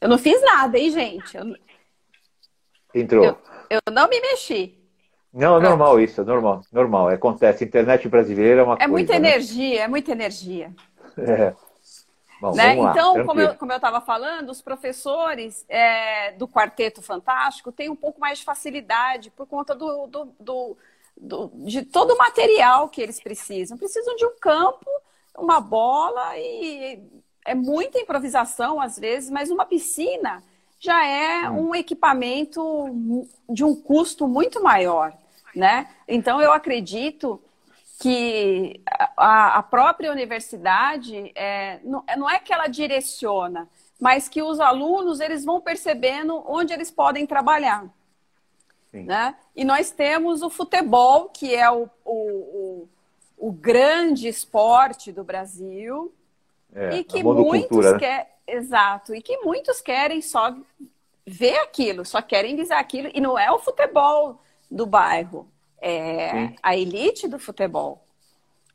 [0.00, 1.36] Eu não fiz nada, hein, gente?
[1.36, 1.56] Eu...
[2.94, 3.24] Entrou.
[3.24, 3.38] Eu,
[3.70, 4.83] eu, não me mexi.
[5.34, 7.08] Não, é normal isso, é normal, normal.
[7.08, 7.64] Acontece.
[7.64, 8.84] Internet brasileira é uma é coisa.
[8.84, 9.18] É muita né?
[9.18, 10.72] energia, é muita energia.
[11.16, 11.54] É.
[12.40, 12.74] Bom, né?
[12.74, 17.88] lá, então, como eu, como eu estava falando, os professores é, do Quarteto Fantástico têm
[17.88, 20.76] um pouco mais de facilidade por conta do, do, do,
[21.16, 23.78] do, de todo o material que eles precisam.
[23.78, 24.90] Precisam de um campo,
[25.38, 27.00] uma bola e
[27.46, 30.42] é muita improvisação às vezes, mas uma piscina
[30.78, 31.70] já é hum.
[31.70, 32.60] um equipamento
[33.48, 35.14] de um custo muito maior,
[35.54, 35.88] né?
[36.06, 37.40] Então eu acredito
[38.00, 38.80] que
[39.16, 43.68] a, a própria universidade é, não, é, não é que ela direciona,
[44.00, 47.86] mas que os alunos eles vão percebendo onde eles podem trabalhar.
[48.92, 49.34] Né?
[49.56, 52.88] E nós temos o futebol, que é o, o, o,
[53.48, 56.14] o grande esporte do Brasil,
[56.72, 57.98] é, e que muitos né?
[57.98, 58.34] querem.
[58.46, 60.54] Exato, e que muitos querem só
[61.26, 64.38] ver aquilo, só querem visar aquilo, e não é o futebol
[64.70, 65.46] do bairro,
[65.80, 66.56] é Sim.
[66.62, 68.04] a elite do futebol.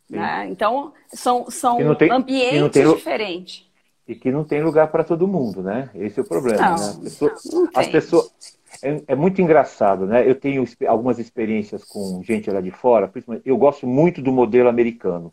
[0.10, 0.48] Né?
[0.50, 3.70] Então, são, são tem, ambientes tem, diferentes.
[4.08, 5.92] E que não tem lugar para todo mundo, né?
[5.94, 6.72] Esse é o problema.
[6.72, 7.04] Não, né?
[7.04, 8.34] Pessoa, não as pessoas.
[8.82, 10.28] É, é, muito engraçado, né?
[10.28, 13.12] Eu tenho algumas experiências com gente lá de fora,
[13.46, 15.32] eu gosto muito do modelo americano.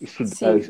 [0.00, 0.24] Isso,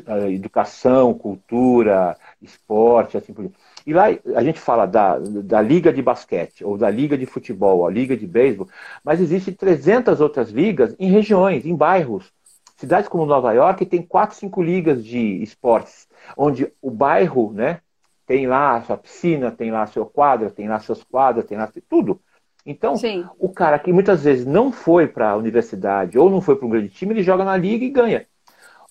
[0.05, 3.57] a, a educação, cultura, esporte, assim por diante.
[3.87, 7.87] E lá a gente fala da, da liga de basquete, ou da liga de futebol,
[7.87, 8.67] a liga de beisebol,
[9.01, 12.29] mas existem 300 outras ligas em regiões, em bairros.
[12.75, 17.79] Cidades como Nova York tem quatro, cinco ligas de esportes, onde o bairro, né,
[18.25, 21.57] tem lá a sua piscina, tem lá a sua quadra, tem lá suas quadras, tem
[21.57, 22.19] lá tudo.
[22.65, 23.25] Então, Sim.
[23.39, 26.69] o cara que muitas vezes não foi para a universidade ou não foi para um
[26.69, 28.27] grande time, ele joga na liga e ganha.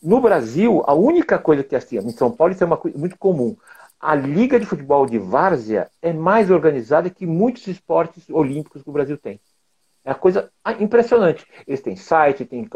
[0.02, 2.96] No Brasil, a única coisa que é assim, em São Paulo isso é uma coisa
[2.96, 3.54] muito comum
[4.00, 8.92] a Liga de Futebol de Várzea é mais organizada que muitos esportes olímpicos que o
[8.92, 9.40] Brasil tem.
[10.04, 11.44] É uma coisa impressionante.
[11.66, 12.68] Eles têm site, têm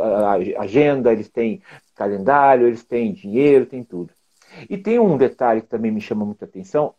[0.59, 1.63] agenda, eles têm
[1.95, 4.13] calendário, eles têm dinheiro, tem tudo.
[4.69, 6.95] E tem um detalhe que também me chama muita atenção,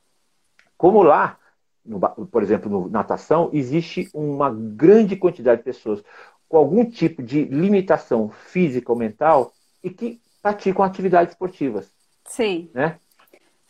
[0.77, 1.37] como lá,
[1.85, 6.01] no, por exemplo, no natação, existe uma grande quantidade de pessoas
[6.47, 9.51] com algum tipo de limitação física ou mental
[9.83, 11.91] e que praticam atividades esportivas.
[12.25, 12.69] Sim.
[12.73, 12.97] Né?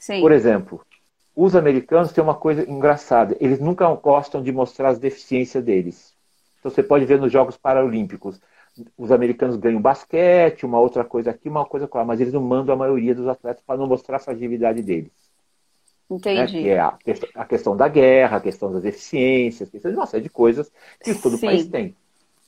[0.02, 0.20] Sim.
[0.20, 0.82] Por exemplo,
[1.36, 6.16] os americanos têm uma coisa engraçada: eles nunca gostam de mostrar as deficiências deles.
[6.60, 8.42] Então você pode ver nos Jogos Paralímpicos,
[8.98, 12.74] os americanos ganham basquete, uma outra coisa aqui, uma coisa lá, mas eles não mandam
[12.74, 15.12] a maioria dos atletas para não mostrar a fragilidade deles.
[16.10, 16.58] Entendi.
[16.58, 16.64] Né?
[16.64, 16.98] Que é a,
[17.36, 20.72] a, questão da guerra, a questão das deficiências, a questão de uma série de coisas
[21.04, 21.46] que todo Sim.
[21.46, 21.96] país tem.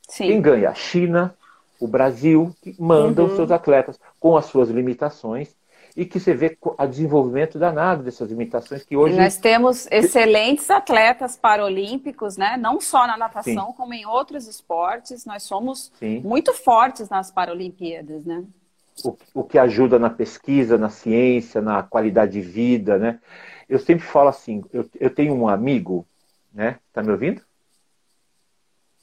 [0.09, 0.27] Sim.
[0.27, 0.71] Quem ganha?
[0.71, 1.35] A China,
[1.79, 3.35] o Brasil, que mandam uhum.
[3.35, 5.55] seus atletas com as suas limitações
[5.95, 9.15] e que você vê o desenvolvimento danado dessas limitações que hoje.
[9.15, 12.57] nós temos excelentes atletas paralímpicos, né?
[12.57, 13.73] Não só na natação, Sim.
[13.73, 15.25] como em outros esportes.
[15.25, 16.19] Nós somos Sim.
[16.21, 18.43] muito fortes nas Paralimpíadas, né?
[19.03, 23.19] O, o que ajuda na pesquisa, na ciência, na qualidade de vida, né?
[23.69, 26.07] Eu sempre falo assim, eu, eu tenho um amigo,
[26.51, 26.79] né?
[26.91, 27.41] Tá me ouvindo?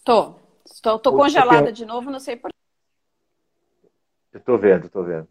[0.04, 0.34] Tô.
[0.64, 1.72] Estou, tô congelada tenho...
[1.72, 2.50] de novo, não sei por
[4.32, 5.28] Eu tô vendo, tô vendo.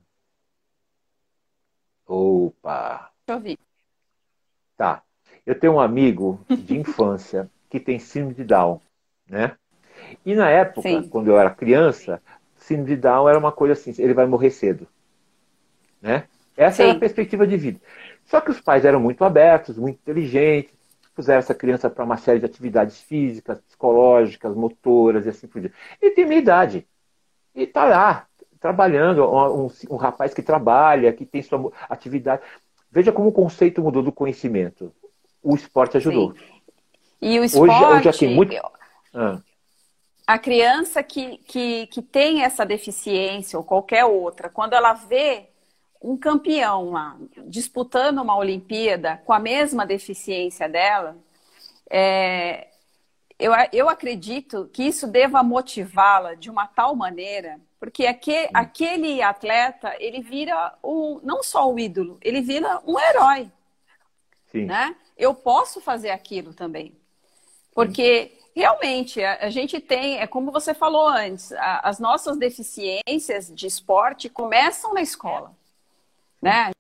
[2.09, 3.11] Opa!
[3.27, 3.59] Deixa eu ouvir.
[4.75, 5.03] Tá.
[5.45, 8.81] Eu tenho um amigo de infância que tem síndrome de Down,
[9.29, 9.55] né?
[10.25, 11.09] E na época, Sim.
[11.09, 12.21] quando eu era criança,
[12.57, 14.87] síndrome de Down era uma coisa assim, ele vai morrer cedo,
[16.01, 16.27] né?
[16.57, 16.83] Essa Sim.
[16.83, 17.79] era a perspectiva de vida.
[18.25, 20.73] Só que os pais eram muito abertos, muito inteligentes,
[21.15, 25.75] puseram essa criança para uma série de atividades físicas, psicológicas, motoras e assim por diante.
[26.01, 26.87] Ele tem minha idade.
[27.55, 28.28] e está lá,
[28.59, 32.41] trabalhando, um, um, rapaz que trabalha, que tem sua atividade.
[32.91, 34.91] Veja como o conceito mudou do conhecimento.
[35.41, 36.33] O esporte ajudou.
[36.33, 36.39] Sim.
[37.21, 37.71] E o esporte.
[37.71, 38.55] Hoje, hoje aqui, muito...
[39.13, 39.39] Ah.
[40.27, 45.47] A criança que, que, que tem essa deficiência ou qualquer outra, quando ela vê
[46.01, 47.17] um campeão lá
[47.47, 51.17] disputando uma Olimpíada com a mesma deficiência dela,
[51.89, 52.67] é,
[53.39, 59.95] eu, eu acredito que isso deva motivá-la de uma tal maneira, porque aquele, aquele atleta,
[59.99, 63.49] ele vira um, não só o ídolo, ele vira um herói.
[64.51, 64.65] Sim.
[64.65, 64.95] Né?
[65.17, 66.97] Eu posso fazer aquilo também.
[67.73, 73.53] Porque realmente a, a, gente tem, é como você falou antes, a, as nossas deficiências
[73.53, 75.55] de esporte começam na escola.
[76.41, 76.71] Né?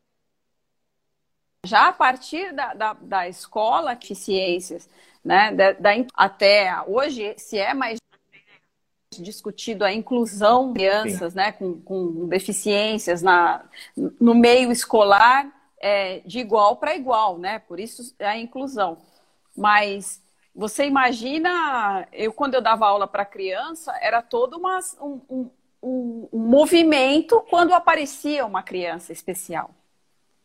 [1.65, 4.89] Já a partir da, da, da escola, deficiências,
[5.23, 5.53] né?
[5.53, 7.99] Da, da, até hoje, se é mais
[9.17, 13.63] discutido a inclusão de crianças né, com, com deficiências na,
[14.19, 17.59] no meio escolar é, de igual para igual, né?
[17.59, 18.97] Por isso é a inclusão.
[19.57, 20.21] Mas
[20.53, 25.49] você imagina, eu quando eu dava aula para criança, era todo uma, um, um,
[25.81, 29.71] um, um, movimento quando aparecia uma criança especial.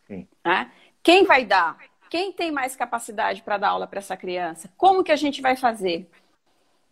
[0.09, 0.71] Né?
[1.03, 1.77] Quem vai dar?
[2.09, 4.71] Quem tem mais capacidade para dar aula para essa criança?
[4.77, 6.09] Como que a gente vai fazer?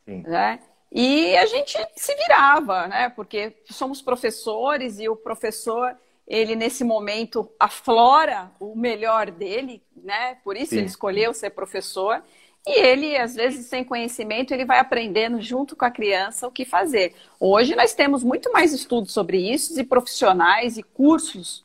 [0.05, 0.23] Sim.
[0.23, 0.59] Né?
[0.95, 3.09] E a gente se virava, né?
[3.09, 5.97] Porque somos professores e o professor,
[6.29, 10.37] ele nesse momento aflora o melhor dele, né?
[10.45, 10.79] Por isso Sim.
[10.79, 12.23] ele escolheu ser professor.
[12.67, 16.65] E ele, às vezes, sem conhecimento, ele vai aprendendo junto com a criança o que
[16.65, 17.15] fazer.
[17.41, 21.65] Hoje nós temos muito mais estudos sobre isso e profissionais e cursos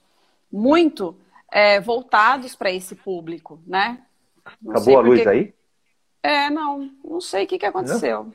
[0.52, 1.16] muito
[1.52, 4.02] é, voltados para esse público, né?
[4.62, 5.30] Não Acabou a luz porque...
[5.30, 5.54] aí?
[6.24, 6.90] É, não.
[7.04, 8.24] Não sei o que, que aconteceu.
[8.24, 8.34] Não,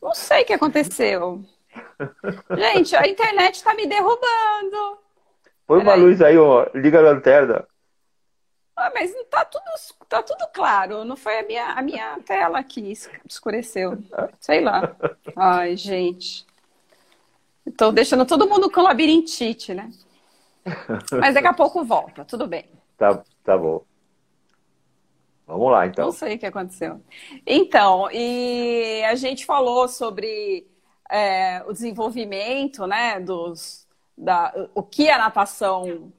[0.00, 1.44] não sei o que aconteceu.
[2.56, 4.98] Gente, a internet está me derrubando.
[5.66, 6.66] Põe uma luz aí, ó.
[6.74, 7.66] Liga a lanterna.
[8.76, 9.64] Ah, mas tá tudo,
[10.08, 11.04] tá tudo claro.
[11.04, 12.92] Não foi a minha, a minha tela que
[13.28, 13.98] escureceu.
[14.40, 14.94] Sei lá.
[15.36, 16.44] Ai, gente.
[17.64, 19.90] Estou deixando todo mundo com labirintite, né?
[21.12, 22.68] Mas daqui a pouco volta, tudo bem.
[22.96, 23.84] Tá, tá bom.
[25.46, 26.06] Vamos lá, então.
[26.06, 27.00] Não sei o que aconteceu.
[27.46, 30.66] Então, e a gente falou sobre
[31.10, 36.12] é, o desenvolvimento, né, dos, da, o que a natação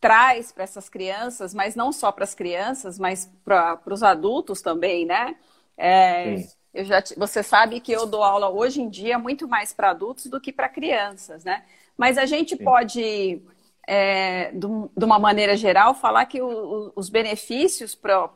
[0.00, 5.04] traz para essas crianças, mas não só para as crianças, mas para os adultos também,
[5.04, 5.36] né?
[5.76, 6.34] É,
[6.74, 10.26] eu já, você sabe que eu dou aula hoje em dia muito mais para adultos
[10.26, 11.64] do que para crianças, né?
[11.96, 12.64] Mas a gente Sim.
[12.64, 13.42] pode
[13.90, 18.28] é, de, de, uma maneira geral, falar que o, os benefícios para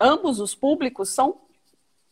[0.00, 1.40] ambos os públicos são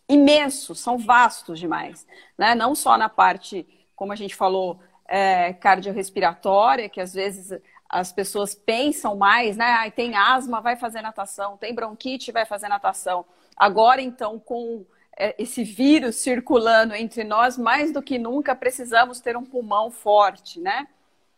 [0.08, 2.04] imensos, são vastos demais.
[2.36, 2.52] Né?
[2.56, 7.56] Não só na parte, como a gente falou, é, cardiorrespiratória, que às vezes
[7.88, 9.66] as pessoas pensam mais, né?
[9.66, 13.24] Ah, tem asma, vai fazer natação, tem bronquite, vai fazer natação.
[13.56, 14.84] Agora, então, com
[15.16, 20.58] é, esse vírus circulando entre nós, mais do que nunca precisamos ter um pulmão forte,
[20.58, 20.88] né?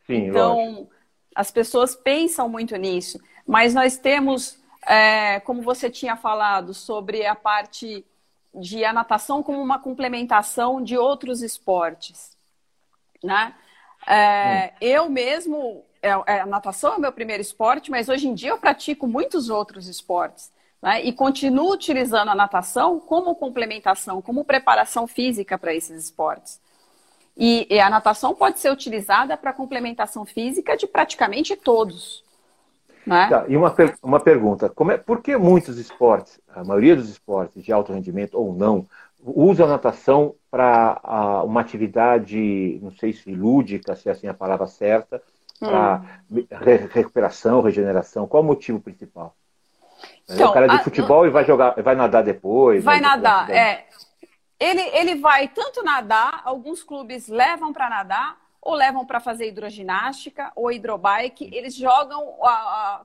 [0.06, 1.01] Sim, então, lógico
[1.34, 7.34] as pessoas pensam muito nisso, mas nós temos, é, como você tinha falado, sobre a
[7.34, 8.04] parte
[8.54, 12.36] de a natação como uma complementação de outros esportes,
[13.22, 13.54] né?
[14.06, 14.76] É, hum.
[14.80, 18.50] Eu mesmo, é, é, a natação é o meu primeiro esporte, mas hoje em dia
[18.50, 20.50] eu pratico muitos outros esportes.
[20.82, 21.04] Né?
[21.04, 26.60] E continuo utilizando a natação como complementação, como preparação física para esses esportes.
[27.36, 32.22] E, e a natação pode ser utilizada para complementação física de praticamente todos.
[33.06, 33.26] Né?
[33.28, 37.08] Tá, e uma, per uma pergunta: como é, por que muitos esportes, a maioria dos
[37.08, 38.86] esportes de alto rendimento ou não,
[39.24, 41.00] usam a natação para
[41.44, 45.22] uma atividade, não sei se lúdica, se é assim a palavra certa,
[45.58, 46.44] para hum.
[46.50, 48.26] re recuperação, regeneração?
[48.26, 49.34] Qual o motivo principal?
[50.28, 52.82] Então, o cara de a, futebol e vai jogar, vai nadar depois.
[52.82, 53.86] Vai nadar, é.
[54.62, 60.52] Ele, ele vai tanto nadar, alguns clubes levam para nadar, ou levam para fazer hidroginástica
[60.54, 62.36] ou hidrobike, eles jogam,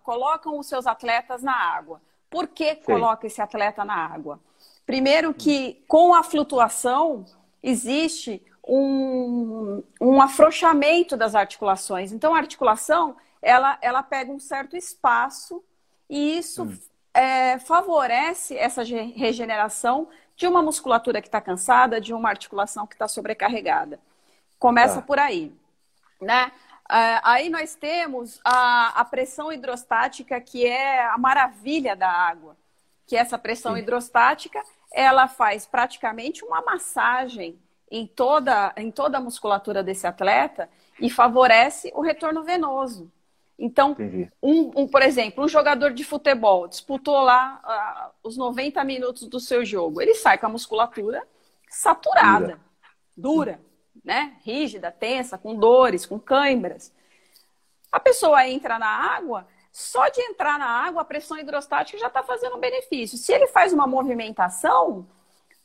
[0.03, 1.99] colocam os seus atletas na água.
[2.29, 2.81] Por que Sim.
[2.83, 4.39] coloca esse atleta na água?
[4.85, 7.25] Primeiro que com a flutuação
[7.63, 12.11] existe um, um afrouxamento das articulações.
[12.11, 15.63] Então a articulação ela, ela pega um certo espaço
[16.07, 16.77] e isso hum.
[17.15, 20.07] é, favorece essa regeneração
[20.37, 23.99] de uma musculatura que está cansada, de uma articulação que está sobrecarregada.
[24.59, 25.01] Começa tá.
[25.01, 25.51] por aí.
[26.21, 26.51] Né?
[26.89, 32.55] Uh, aí nós temos a, a, pressão hidrostática, que é a maravilha da água.
[33.07, 33.79] Que essa pressão Sim.
[33.79, 34.61] hidrostática,
[34.93, 37.59] ela faz praticamente uma massagem
[37.89, 40.69] em toda, em toda a musculatura desse atleta
[40.99, 43.11] e favorece o retorno venoso.
[43.59, 43.95] Então,
[44.41, 49.39] um, um, por exemplo, um jogador de futebol disputou lá uh, os 90 minutos do
[49.39, 49.99] seu jogo.
[49.99, 51.27] Ele sai com a musculatura
[51.69, 52.59] saturada,
[53.15, 53.67] dura, dura
[54.03, 54.37] né?
[54.43, 56.93] rígida, tensa, com dores, com câimbras.
[57.91, 62.23] A pessoa entra na água, só de entrar na água, a pressão hidrostática já está
[62.23, 63.17] fazendo um benefício.
[63.17, 65.07] Se ele faz uma movimentação,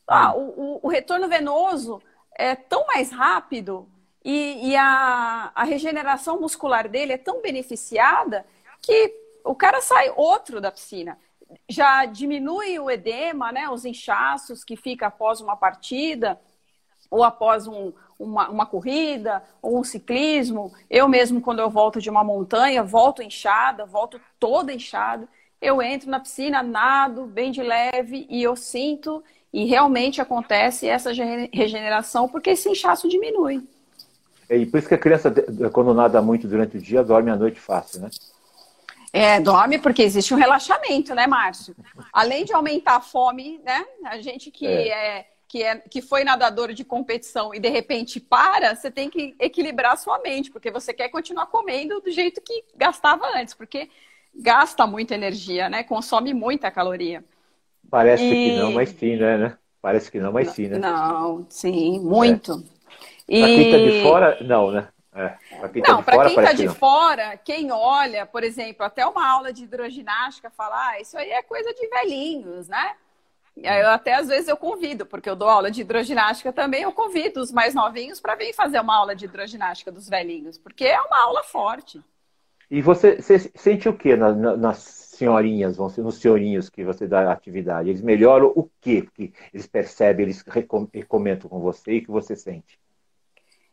[0.09, 2.03] ah, o, o, o retorno venoso
[2.35, 3.89] é tão mais rápido
[4.25, 8.47] e, e a, a, regeneração muscular dele é tão beneficiada
[8.81, 9.15] que
[9.45, 11.19] o cara sai outro da piscina.
[11.69, 16.41] Já diminui o edema, né, os inchaços que fica após uma partida
[17.11, 20.73] ou após um, uma, uma corrida ou um ciclismo.
[20.89, 25.29] Eu mesmo, quando eu volto de uma montanha, volto inchada, volto toda inchada.
[25.61, 31.11] Eu entro na piscina, nado bem de leve e eu sinto e realmente acontece essa
[31.53, 33.63] regeneração porque esse inchaço diminui.
[34.53, 35.33] É, e por isso que a criança,
[35.73, 38.11] quando nada muito durante o dia, dorme à noite fácil, né?
[39.11, 41.75] É, dorme porque existe um relaxamento, né, Márcio?
[42.13, 43.83] Além de aumentar a fome, né?
[44.05, 48.21] A gente que é, é que, é, que foi nadador de competição e de repente
[48.21, 52.43] para, você tem que equilibrar a sua mente, porque você quer continuar comendo do jeito
[52.43, 53.89] que gastava antes, porque
[54.35, 55.83] gasta muita energia, né?
[55.83, 57.25] Consome muita caloria.
[57.91, 58.51] Parece e...
[58.51, 59.59] que não, mas sim, né, né?
[59.81, 60.79] Parece que não, mas sim, né?
[60.79, 62.63] Não, sim, muito.
[63.33, 63.41] E...
[63.41, 64.89] Pra quem tá de fora, não, né?
[65.15, 65.29] É.
[65.59, 66.75] Pra quem tá não, para quem está de não.
[66.75, 71.43] fora, quem olha, por exemplo, até uma aula de hidroginástica, fala, ah, isso aí é
[71.43, 72.93] coisa de velhinhos, né?
[73.57, 77.41] Eu até às vezes eu convido, porque eu dou aula de hidroginástica também, eu convido
[77.41, 81.25] os mais novinhos para vir fazer uma aula de hidroginástica dos velhinhos, porque é uma
[81.25, 82.03] aula forte.
[82.71, 86.85] E você, você sente o que na, na, nas senhorinhas, vão ser nos senhorinhos que
[86.85, 87.89] você dá atividade?
[87.89, 89.09] Eles melhoram o quê?
[89.15, 90.45] que eles percebem, eles
[91.09, 92.79] comentam com você e que você sente?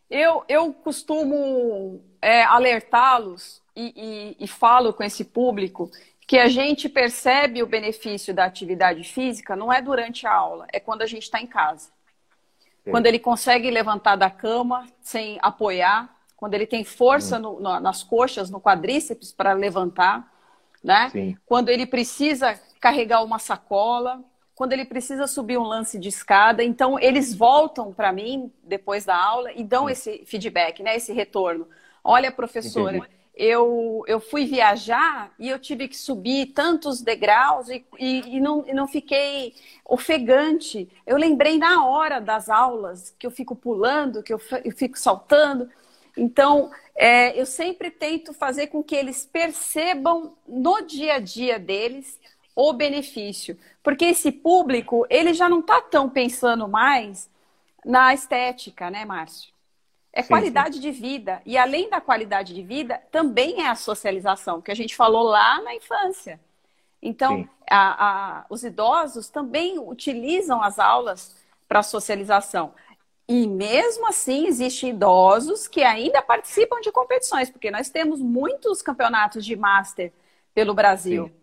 [0.10, 5.92] Eu, eu costumo é, alertá-los e, e, e falo com esse público
[6.28, 10.80] que a gente percebe o benefício da atividade física não é durante a aula, é
[10.80, 11.90] quando a gente está em casa.
[12.84, 12.92] Sim.
[12.92, 18.04] Quando ele consegue levantar da cama sem apoiar, quando ele tem força no, no, nas
[18.04, 20.32] coxas, no quadríceps para levantar,
[20.84, 21.10] né?
[21.10, 21.38] Sim.
[21.46, 24.24] Quando ele precisa carregar uma sacola,
[24.60, 26.62] quando ele precisa subir um lance de escada.
[26.62, 30.98] Então, eles voltam para mim depois da aula e dão esse feedback, né?
[30.98, 31.66] Esse retorno.
[32.04, 37.86] Olha, professora, Entendi eu, eu fui viajar e eu tive que subir tantos degraus e,
[37.98, 39.54] e, e, não, e não fiquei
[39.86, 40.90] ofegante.
[41.08, 45.70] Eu lembrei na hora das aulas que eu fico pulando, que eu, eu fico saltando.
[46.18, 52.20] Então, é, eu sempre tento fazer com que eles percebam no dia a dia deles
[52.54, 53.58] o benefício.
[53.90, 57.28] Porque esse público, ele já não está tão pensando mais
[57.84, 59.52] na estética, né, Márcio?
[60.14, 60.82] É sim, qualidade sim.
[60.82, 61.42] de vida.
[61.44, 65.60] E além da qualidade de vida, também é a socialização, que a gente falou lá
[65.64, 66.40] na infância.
[67.02, 71.36] Então, a, a, os idosos também utilizam as aulas
[71.68, 72.76] para socialização.
[73.28, 79.44] E mesmo assim, existem idosos que ainda participam de competições, porque nós temos muitos campeonatos
[79.44, 80.14] de master
[80.54, 81.39] pelo Brasil, sim.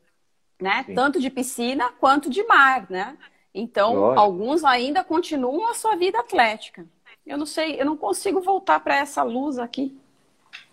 [0.61, 0.85] Né?
[0.95, 3.17] Tanto de piscina quanto de mar, né?
[3.55, 6.87] Então, alguns ainda continuam a sua vida atlética.
[7.27, 9.99] Eu não sei, eu não consigo voltar para essa luz aqui.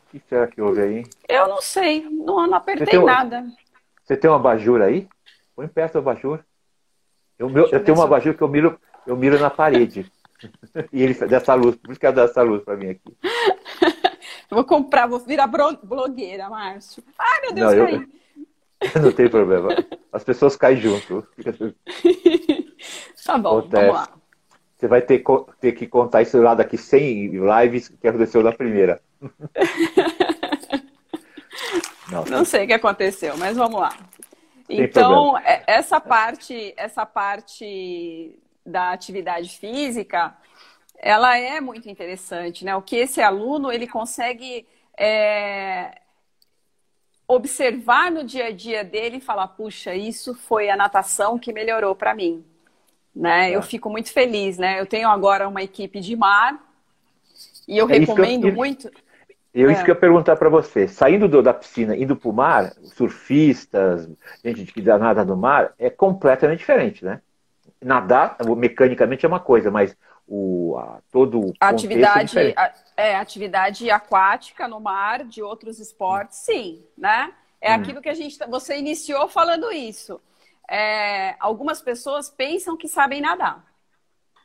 [0.08, 1.04] O que será que houve aí?
[1.28, 3.46] Eu não sei, não, não apertei você nada.
[4.04, 5.08] Você tem uma abajur aí?
[5.56, 6.40] Põe perto do abajur.
[7.40, 10.12] Eu, meu, eu tenho uma abajur que eu miro, eu miro na parede.
[10.92, 13.18] e ele dessa luz, por isso que é dessa luz para mim aqui.
[14.52, 17.04] vou comprar, vou virar blogueira, Márcio.
[17.18, 18.08] Ai, meu Deus, não, eu,
[19.02, 19.70] não tem problema.
[20.12, 21.28] As pessoas caem junto.
[23.26, 23.86] tá bom, Acontece.
[23.86, 24.10] vamos lá.
[24.78, 25.24] Você vai ter,
[25.62, 29.02] ter que contar isso lá daqui 100 lives que aconteceu na primeira.
[32.12, 33.98] Não, não sei o que aconteceu, mas vamos lá.
[34.70, 35.50] então, problema.
[35.50, 40.36] É, essa parte, essa parte da atividade física,
[41.00, 42.76] ela é muito interessante, né?
[42.76, 46.03] O que esse aluno ele consegue é,
[47.34, 51.96] observar no dia a dia dele e falar, puxa, isso foi a natação que melhorou
[51.96, 52.44] para mim
[53.16, 53.52] né?
[53.52, 53.56] É.
[53.56, 54.80] Eu fico muito feliz, né?
[54.80, 56.58] Eu tenho agora uma equipe de mar
[57.68, 58.90] e eu é recomendo eu, muito.
[59.54, 59.74] Eu é.
[59.74, 60.88] isso que eu ia perguntar para você.
[60.88, 64.10] Saindo do, da piscina, indo para o mar, surfistas,
[64.44, 67.22] gente que dá nada no mar, é completamente diferente, né?
[67.80, 69.96] Nadar, mecanicamente é uma coisa, mas
[70.28, 75.80] o a, todo o a atividade é, a, é, atividade aquática no mar de outros
[75.80, 77.34] esportes, sim, né?
[77.60, 77.76] É hum.
[77.76, 80.20] aquilo que a gente você iniciou falando isso
[80.70, 83.66] é, algumas pessoas pensam que sabem nadar.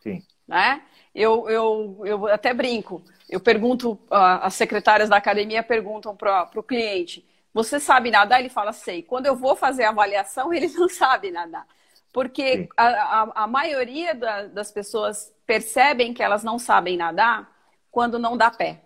[0.03, 0.23] Sim.
[0.47, 0.83] Né?
[1.15, 3.03] eu, eu, eu até brinco.
[3.29, 8.41] Eu pergunto, as secretárias da academia perguntam para o cliente: Você sabe nadar?
[8.41, 9.03] Ele fala: Sei.
[9.03, 11.67] Quando eu vou fazer a avaliação, ele não sabe nadar.
[12.13, 17.51] Porque a, a, a, maioria da, das pessoas percebem que elas não sabem nadar
[17.91, 18.83] quando não dá pé.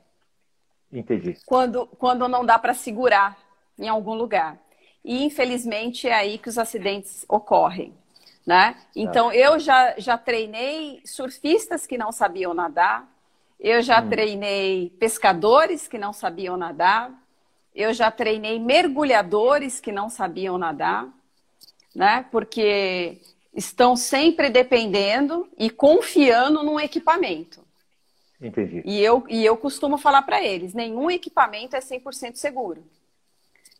[0.92, 1.36] Entendi.
[1.44, 3.36] Quando, quando não dá para segurar
[3.76, 4.56] em algum lugar.
[5.04, 7.92] E, infelizmente, é aí que os acidentes ocorrem.
[8.46, 8.76] Né?
[8.94, 9.38] Então, é.
[9.38, 13.08] eu já, já treinei surfistas que não sabiam nadar,
[13.58, 14.08] eu já hum.
[14.08, 17.12] treinei pescadores que não sabiam nadar,
[17.74, 21.08] eu já treinei mergulhadores que não sabiam nadar,
[21.94, 22.24] né?
[22.30, 23.20] Porque
[23.54, 27.62] estão sempre dependendo e confiando num equipamento.
[28.40, 28.82] Entendi.
[28.84, 32.84] E eu, e eu costumo falar para eles: nenhum equipamento é 100% seguro.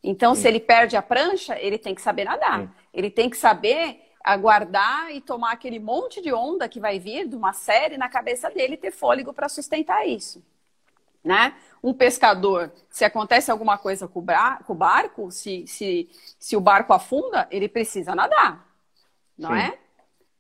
[0.03, 0.43] Então, Sim.
[0.43, 2.61] se ele perde a prancha, ele tem que saber nadar.
[2.61, 2.70] Sim.
[2.93, 7.35] Ele tem que saber aguardar e tomar aquele monte de onda que vai vir de
[7.35, 10.43] uma série na cabeça dele e ter fôlego para sustentar isso.
[11.25, 11.55] Né?
[11.83, 16.09] Um pescador, se acontece alguma coisa com o, barco, se, se,
[16.39, 18.72] se o barco afunda, ele precisa nadar,
[19.39, 19.59] não Sim.
[19.59, 19.78] é?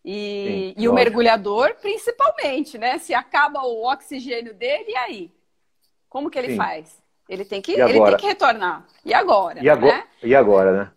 [0.04, 2.98] E, Sim, e o mergulhador, principalmente, né?
[2.98, 5.32] Se acaba o oxigênio dele, e aí?
[6.08, 6.56] Como que ele Sim.
[6.56, 7.02] faz?
[7.28, 8.86] Ele tem que, ele tem que retornar.
[9.04, 9.62] E agora?
[9.62, 10.08] E agora, né?
[10.22, 10.92] e agora, né?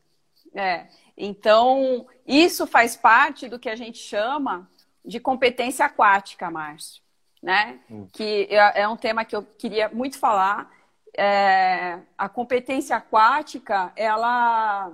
[0.62, 0.88] É.
[1.18, 4.70] Então, isso faz parte do que a gente chama
[5.04, 7.02] de competência aquática, Márcio,
[7.42, 7.80] né?
[7.90, 8.08] Hum.
[8.12, 10.72] Que é, é um tema que eu queria muito falar.
[11.18, 14.92] É, a competência aquática, ela,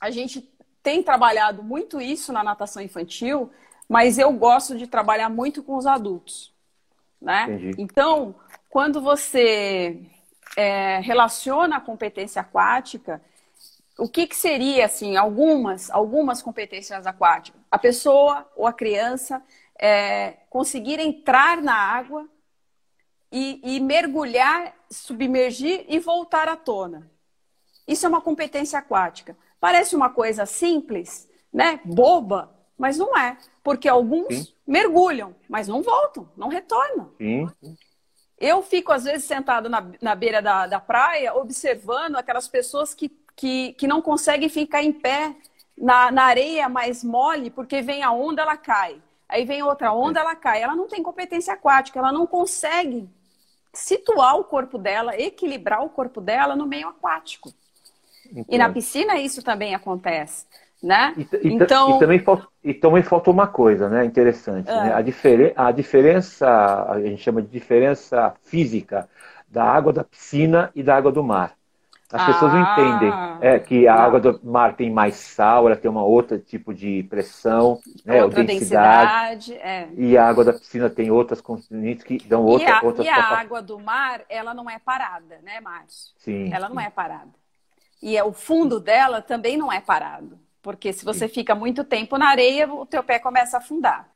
[0.00, 0.40] a gente
[0.86, 3.50] tem trabalhado muito isso na natação infantil,
[3.88, 6.54] mas eu gosto de trabalhar muito com os adultos,
[7.20, 7.42] né?
[7.42, 7.74] Entendi.
[7.76, 8.36] Então,
[8.70, 10.00] quando você
[10.56, 13.20] é, relaciona a competência aquática
[13.98, 17.60] o que, que seria, assim, algumas, algumas competências aquáticas?
[17.68, 19.42] A pessoa ou a criança
[19.76, 22.28] é, conseguir entrar na água
[23.32, 27.10] e, e mergulhar, submergir e voltar à tona.
[27.88, 29.36] Isso é uma competência aquática.
[29.60, 31.80] Parece uma coisa simples, né?
[31.84, 33.36] Boba, mas não é.
[33.62, 34.52] Porque alguns Sim.
[34.66, 37.12] mergulham, mas não voltam, não retornam.
[37.18, 37.48] Sim.
[38.38, 43.08] Eu fico, às vezes, sentado na, na beira da, da praia, observando aquelas pessoas que
[43.36, 45.36] que, que não consegue ficar em pé
[45.76, 49.00] na, na areia mais mole, porque vem a onda, ela cai.
[49.28, 50.62] Aí vem outra onda, ela cai.
[50.62, 53.08] Ela não tem competência aquática, ela não consegue
[53.74, 57.52] situar o corpo dela, equilibrar o corpo dela no meio aquático.
[58.30, 60.46] Então, e na piscina isso também acontece.
[60.82, 61.14] Né?
[61.16, 61.96] E, e, então...
[61.96, 64.66] e, também falta, e também falta uma coisa né, interessante.
[64.66, 64.92] Né?
[64.94, 66.46] A, difere, a diferença,
[66.88, 69.08] a gente chama de diferença física
[69.48, 71.56] da água da piscina e da água do mar.
[72.12, 74.02] As ah, pessoas não entendem é, que a não.
[74.02, 78.44] água do mar tem mais sal, ela tem uma outra tipo de pressão, né, outra
[78.44, 79.88] densidade, densidade é.
[79.96, 83.08] e a água da piscina tem outras componentes que dão outra, e a, outras E
[83.08, 86.14] a água do mar, ela não é parada, né, Márcio?
[86.18, 86.52] Sim.
[86.52, 87.30] Ela não é parada.
[88.06, 92.16] E é, o fundo dela também não é parado, porque se você fica muito tempo
[92.16, 94.08] na areia, o teu pé começa a afundar.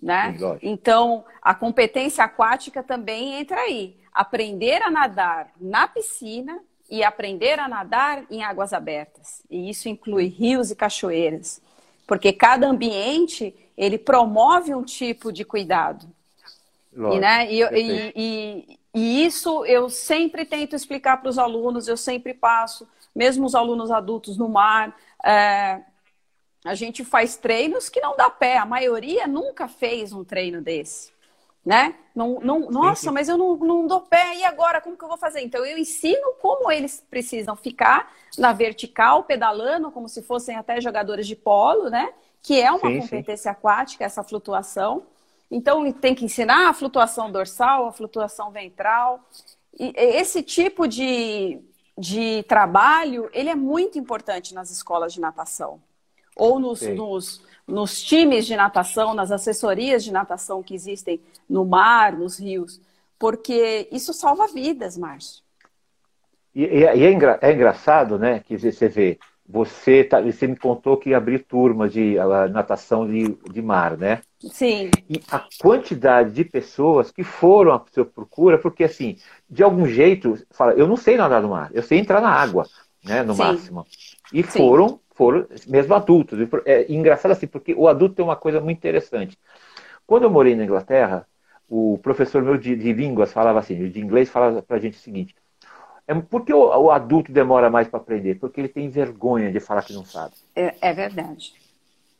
[0.00, 0.36] Né?
[0.62, 3.96] Então, a competência aquática também entra aí.
[4.12, 9.42] Aprender a nadar na piscina e aprender a nadar em águas abertas.
[9.50, 11.60] E isso inclui rios e cachoeiras,
[12.06, 16.06] porque cada ambiente ele promove um tipo de cuidado.
[16.92, 17.52] Lógico, e, né?
[17.52, 22.86] e, e, e, e isso eu sempre tento explicar para os alunos, eu sempre passo,
[23.14, 24.96] mesmo os alunos adultos no mar.
[25.24, 25.80] É,
[26.64, 31.14] a gente faz treinos que não dá pé, a maioria nunca fez um treino desse
[31.64, 31.94] né?
[32.14, 34.80] Não, não, nossa, mas eu não, não dou pé, e agora?
[34.80, 35.40] Como que eu vou fazer?
[35.40, 41.26] Então, eu ensino como eles precisam ficar na vertical, pedalando, como se fossem até jogadores
[41.26, 42.12] de polo, né?
[42.42, 43.48] Que é uma sim, competência sim.
[43.48, 45.04] aquática, essa flutuação.
[45.50, 49.20] Então, tem que ensinar a flutuação dorsal, a flutuação ventral.
[49.78, 51.60] E esse tipo de,
[51.96, 55.80] de trabalho, ele é muito importante nas escolas de natação.
[56.36, 62.12] Ou nos, nos nos times de natação, nas assessorias de natação que existem no mar,
[62.12, 62.80] nos rios,
[63.18, 65.42] porque isso salva vidas, Márcio.
[66.54, 70.96] E, e, é, engra, é, engraçado, né, que você vê, você, tá, você me contou
[70.96, 74.20] que abriu turma de a, natação de, de mar, né?
[74.50, 74.90] Sim.
[75.08, 79.16] E a quantidade de pessoas que foram à sua procura, porque assim,
[79.48, 82.66] de algum jeito, fala, eu não sei nadar no mar, eu sei entrar na água,
[83.04, 83.42] né, no Sim.
[83.42, 83.86] máximo.
[84.32, 84.58] E Sim.
[84.58, 86.38] foram foram mesmo adultos.
[86.64, 89.38] É engraçado assim, porque o adulto tem uma coisa muito interessante.
[90.06, 91.26] Quando eu morei na Inglaterra,
[91.68, 95.00] o professor meu de, de línguas falava assim, de inglês falava para a gente o
[95.00, 95.34] seguinte:
[96.06, 98.36] é, por que o, o adulto demora mais para aprender?
[98.36, 100.34] Porque ele tem vergonha de falar que não sabe.
[100.54, 101.54] É, é verdade.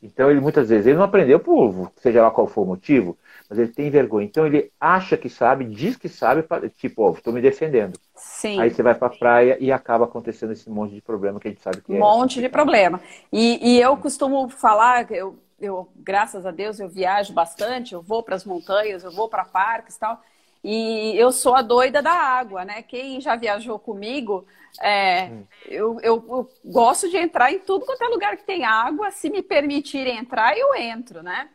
[0.05, 3.16] Então ele muitas vezes ele não aprendeu por seja lá qual for o motivo,
[3.48, 4.26] mas ele tem vergonha.
[4.26, 6.44] Então ele acha que sabe, diz que sabe,
[6.76, 7.98] tipo, ó, oh, estou me defendendo.
[8.14, 8.61] Sim.
[8.61, 11.50] Aí você vai para a praia e acaba acontecendo esse monte de problema que a
[11.50, 11.98] gente sabe que um é.
[11.98, 13.00] Um monte de problema.
[13.32, 18.22] E, e eu costumo falar, eu, eu, graças a Deus, eu viajo bastante, eu vou
[18.22, 20.20] para as montanhas, eu vou para parques e tal.
[20.62, 22.82] E eu sou a doida da água, né?
[22.82, 24.46] Quem já viajou comigo,
[24.81, 25.45] é, hum.
[25.66, 29.11] eu, eu, eu, gosto de entrar em tudo quanto é lugar que tem água.
[29.11, 31.49] Se me permitirem entrar, eu entro, né?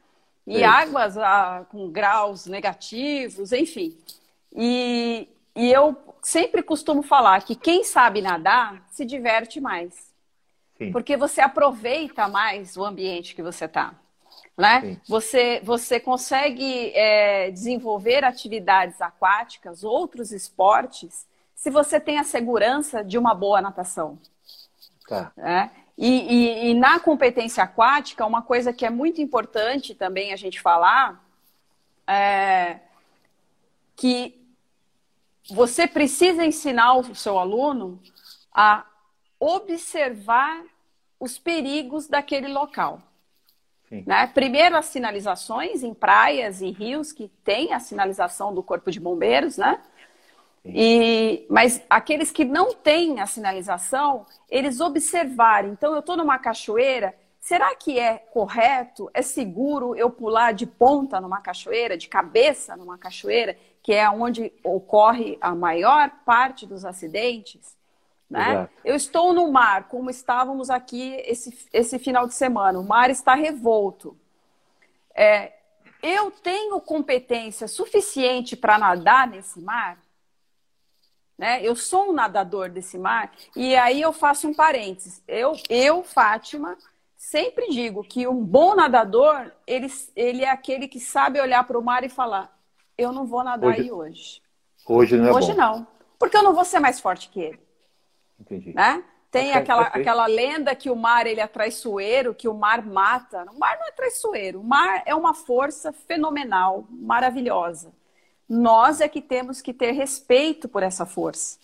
[0.47, 0.65] E é.
[0.65, 3.95] águas ah, com graus negativos, enfim.
[4.55, 10.09] E, e eu sempre costumo falar que quem sabe nadar se diverte mais.
[10.77, 10.91] Sim.
[10.91, 13.93] Porque você aproveita mais o ambiente que você está
[14.59, 14.97] né?
[15.07, 21.25] Você, você consegue é, desenvolver atividades aquáticas, outros esportes,
[21.59, 24.17] se você tem a segurança de uma boa natação.
[25.05, 25.33] Tá.
[25.35, 25.69] Né?
[25.97, 30.61] E, e, e, na competência aquática, uma coisa que é muito importante também a gente
[30.61, 31.21] falar
[32.07, 32.79] é
[33.93, 34.41] que
[35.49, 37.99] você precisa ensinar o seu aluno
[38.53, 38.85] a
[39.37, 40.63] observar
[41.19, 43.01] os perigos daquele local.
[43.91, 44.27] Né?
[44.27, 49.57] Primeiro, as sinalizações em praias e rios que tem a sinalização do Corpo de Bombeiros,
[49.57, 49.81] né?
[50.75, 55.71] E, mas aqueles que não têm a sinalização, eles observarem.
[55.71, 61.19] Então, eu estou numa cachoeira, será que é correto, é seguro eu pular de ponta
[61.19, 67.77] numa cachoeira, de cabeça numa cachoeira, que é onde ocorre a maior parte dos acidentes?
[68.29, 68.69] Né?
[68.85, 72.79] Eu estou no mar, como estávamos aqui esse, esse final de semana.
[72.79, 74.15] O mar está revolto.
[75.15, 75.53] É,
[76.01, 79.97] eu tenho competência suficiente para nadar nesse mar?
[81.39, 81.65] Né?
[81.65, 83.31] Eu sou um nadador desse mar.
[83.55, 85.23] E aí eu faço um parênteses.
[85.25, 86.77] Eu, eu Fátima,
[87.15, 89.87] sempre digo que um bom nadador, ele,
[90.17, 92.53] ele é aquele que sabe olhar para o mar e falar:
[92.97, 94.41] eu não vou nadar hoje, aí hoje.
[94.85, 95.57] Hoje não é Hoje bom.
[95.57, 95.87] não.
[96.19, 97.59] Porque eu não vou ser mais forte que ele.
[98.37, 98.73] Entendi.
[98.73, 99.01] Né?
[99.31, 103.45] Tem okay, aquela, aquela lenda que o mar ele é traiçoeiro, que o mar mata.
[103.49, 104.59] O mar não é traiçoeiro.
[104.59, 107.93] O mar é uma força fenomenal, maravilhosa.
[108.49, 111.59] Nós é que temos que ter respeito por essa força,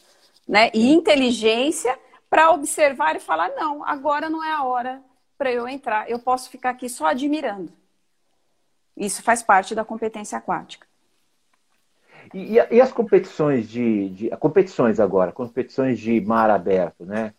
[0.47, 0.69] né?
[0.73, 1.97] E inteligência
[2.29, 5.01] para observar e falar não, agora não é a hora
[5.37, 6.09] para eu entrar.
[6.09, 7.71] Eu posso ficar aqui só admirando.
[8.95, 10.87] Isso faz parte da competência aquática.
[12.33, 17.33] E, e, as competições de, de, competições agora, competições de mar aberto, né?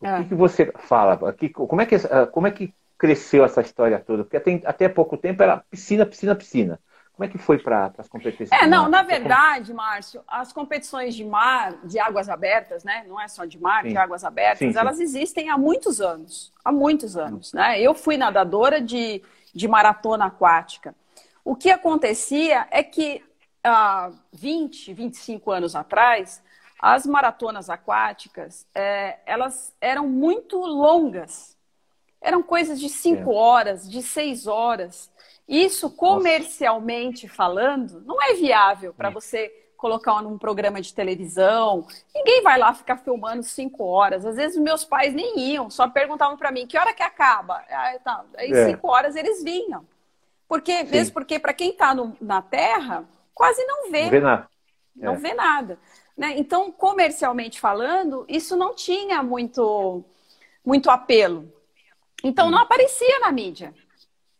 [0.00, 0.22] O é.
[0.22, 1.28] que, que, você fala?
[1.28, 1.96] Aqui, como, é que,
[2.32, 4.24] como é que cresceu essa história toda?
[4.24, 6.80] Porque até, até pouco tempo era piscina, piscina, piscina.
[7.16, 8.60] Como é que foi para as competições?
[8.60, 13.04] É, não, na verdade, Márcio, as competições de mar, de águas abertas, né?
[13.06, 13.90] Não é só de mar, sim.
[13.90, 14.78] de águas abertas, sim, sim.
[14.78, 16.52] elas existem há muitos anos.
[16.64, 17.80] Há muitos anos, né?
[17.80, 19.22] Eu fui nadadora de,
[19.54, 20.92] de maratona aquática.
[21.44, 23.22] O que acontecia é que
[23.62, 26.42] há 20, 25 anos atrás,
[26.80, 31.56] as maratonas aquáticas, é, elas eram muito longas.
[32.20, 33.34] Eram coisas de 5 é.
[33.34, 35.10] horas, de 6 horas.
[35.48, 37.36] Isso, comercialmente Nossa.
[37.36, 41.86] falando, não é viável para você colocar num programa de televisão.
[42.14, 44.24] Ninguém vai lá ficar filmando cinco horas.
[44.24, 47.62] Às vezes meus pais nem iam, só perguntavam para mim que hora que acaba.
[47.68, 48.24] Aí, tá.
[48.38, 48.66] Aí é.
[48.66, 49.86] cinco horas eles vinham.
[50.48, 54.04] Porque, mesmo porque para quem está na Terra, quase não vê.
[54.04, 54.48] Não vê nada.
[54.96, 55.16] Não é.
[55.16, 55.78] vê nada.
[56.16, 56.34] Né?
[56.38, 60.02] Então, comercialmente falando, isso não tinha muito,
[60.64, 61.52] muito apelo.
[62.22, 62.62] Então, não hum.
[62.62, 63.74] aparecia na mídia.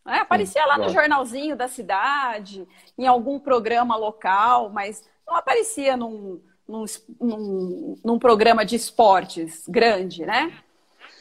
[0.05, 0.19] Né?
[0.19, 6.39] Aparecia Sim, lá no jornalzinho da cidade, em algum programa local, mas não aparecia num,
[6.67, 6.85] num,
[7.19, 10.53] num, num programa de esportes grande, né?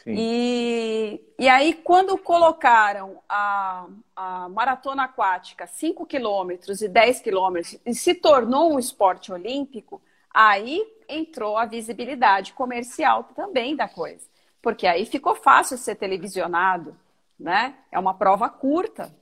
[0.06, 7.94] E, e aí, quando colocaram a, a maratona aquática 5 quilômetros e 10 quilômetros e
[7.94, 14.26] se tornou um esporte olímpico, aí entrou a visibilidade comercial também da coisa.
[14.60, 16.94] Porque aí ficou fácil ser televisionado,
[17.38, 17.74] né?
[17.90, 19.14] É uma prova curta.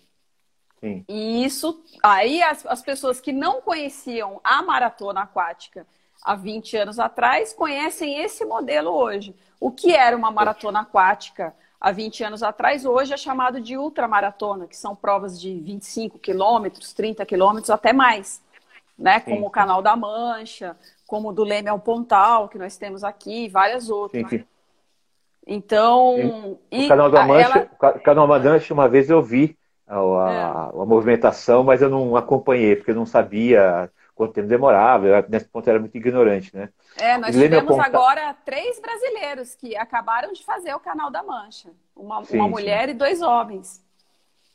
[0.81, 1.05] Sim.
[1.09, 5.87] E isso, aí as, as pessoas que não conheciam a maratona aquática
[6.23, 9.35] há 20 anos atrás conhecem esse modelo hoje.
[9.61, 14.69] O que era uma maratona aquática há 20 anos atrás, hoje é chamado de ultramaratona,
[14.69, 18.41] que são provas de 25 quilômetros, 30 quilômetros, até mais.
[18.97, 19.19] Né?
[19.21, 19.47] Como sim.
[19.47, 23.91] o Canal da Mancha, como o do Leme ao Pontal, que nós temos aqui, várias
[23.91, 24.31] outras.
[24.31, 24.45] Sim,
[25.47, 26.59] Então.
[26.71, 27.99] O Canal da Mancha, ela...
[28.01, 30.81] Canal da Mancha, uma vez eu vi a, a, é.
[30.81, 35.49] a, movimentação, mas eu não acompanhei, porque eu não sabia quanto tempo demorava, eu, nesse
[35.49, 36.69] ponto era muito ignorante, né?
[36.97, 41.71] É, nós tivemos agora três brasileiros que acabaram de fazer o Canal da Mancha.
[41.97, 42.91] Uma, sim, uma mulher sim.
[42.91, 43.85] e dois homens.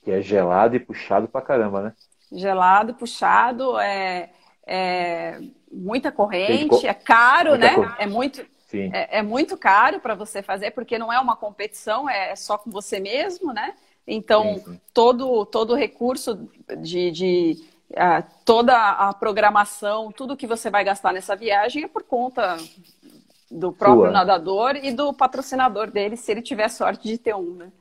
[0.03, 1.93] Que é gelado e puxado pra caramba, né?
[2.31, 4.29] Gelado, puxado, é,
[4.65, 5.39] é
[5.71, 7.75] muita corrente, é caro, muita né?
[7.75, 7.95] Cor...
[7.99, 12.35] É muito, é, é, muito caro para você fazer, porque não é uma competição, é
[12.35, 13.73] só com você mesmo, né?
[14.05, 14.81] Então, sim, sim.
[14.93, 17.65] todo todo recurso de, de
[18.43, 22.57] toda a programação, tudo que você vai gastar nessa viagem é por conta
[23.49, 24.11] do próprio Sua.
[24.11, 27.71] nadador e do patrocinador dele, se ele tiver sorte de ter um, né?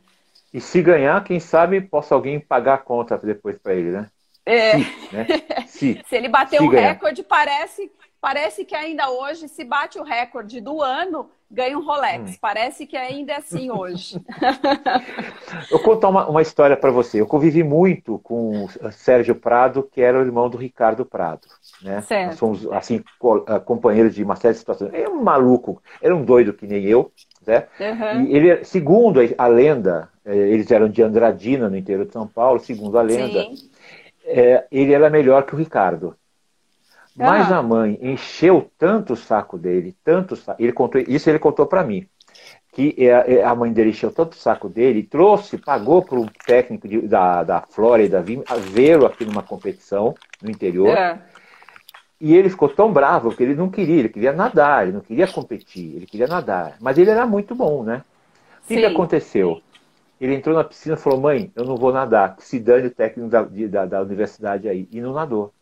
[0.55, 4.11] E se ganhar, quem sabe possa alguém pagar a conta depois para ele, né?
[4.45, 4.79] É.
[4.79, 5.27] Se, né?
[5.67, 6.93] se, se ele bater se um ganhar.
[6.93, 7.91] recorde, parece,
[8.27, 12.33] parece que ainda hoje, se bate o recorde do ano, ganha um Rolex.
[12.33, 12.37] Hum.
[12.41, 14.21] Parece que ainda é assim hoje.
[15.71, 17.21] eu vou contar uma, uma história para você.
[17.21, 21.47] Eu convivi muito com o Sérgio Prado, que era o irmão do Ricardo Prado.
[21.81, 22.01] Né?
[22.01, 22.31] Certo.
[22.31, 23.01] Nós fomos assim,
[23.47, 24.93] ah, companheiros de uma série de situações.
[24.93, 27.13] Ele era um maluco, era um doido que nem eu.
[27.47, 27.69] Né?
[27.79, 28.23] Uhum.
[28.23, 32.59] E ele, segundo a lenda, eh, eles eram de Andradina, no interior de São Paulo,
[32.59, 33.47] segundo a lenda,
[34.25, 36.17] é, ele era melhor que o Ricardo.
[37.17, 37.59] Mas ah.
[37.59, 41.83] a mãe encheu tanto o saco dele, tanto saco, ele contou, isso ele contou para
[41.83, 42.07] mim,
[42.73, 46.27] que é, é, a mãe dele encheu tanto o saco dele, trouxe, pagou para um
[46.47, 50.89] técnico de, da, da Flórida vir vê-lo aqui numa competição no interior.
[50.89, 51.19] É.
[52.21, 55.27] E ele ficou tão bravo que ele não queria, ele queria nadar, ele não queria
[55.27, 56.77] competir, ele queria nadar.
[56.81, 58.03] Mas ele era muito bom, né?
[58.65, 59.61] O que, que aconteceu?
[60.21, 63.29] Ele entrou na piscina e falou: Mãe, eu não vou nadar, se dane o técnico
[63.29, 64.89] da, da, da universidade aí.
[64.91, 65.53] E não nadou.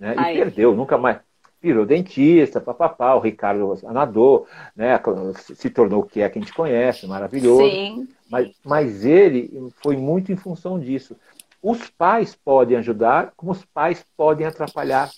[0.00, 0.14] Né?
[0.14, 1.18] E perdeu, nunca mais.
[1.62, 4.98] Virou dentista, papapá, o Ricardo nadou, né?
[5.36, 7.68] se tornou o que é que a gente conhece, maravilhoso.
[7.68, 8.08] Sim.
[8.30, 11.14] Mas, mas ele foi muito em função disso.
[11.62, 15.10] Os pais podem ajudar, como os pais podem atrapalhar.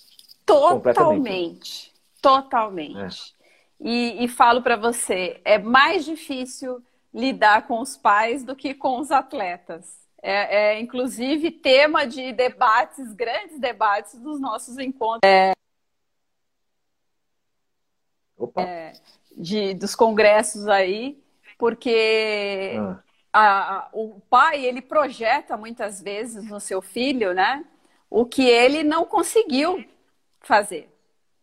[0.45, 1.93] Totalmente.
[2.21, 3.37] Totalmente.
[3.39, 3.89] É.
[3.89, 6.83] E, e falo para você, é mais difícil
[7.15, 10.02] lidar com os pais do que com os atletas.
[10.25, 15.21] É, é, inclusive tema de debates, grandes debates dos nossos encontros.
[15.25, 15.53] É,
[18.57, 18.93] é,
[19.37, 21.21] de, dos congressos aí,
[21.59, 23.03] porque ah.
[23.33, 27.65] a, a, o pai ele projeta muitas vezes no seu filho, né,
[28.09, 29.85] o que ele não conseguiu
[30.41, 30.89] fazer,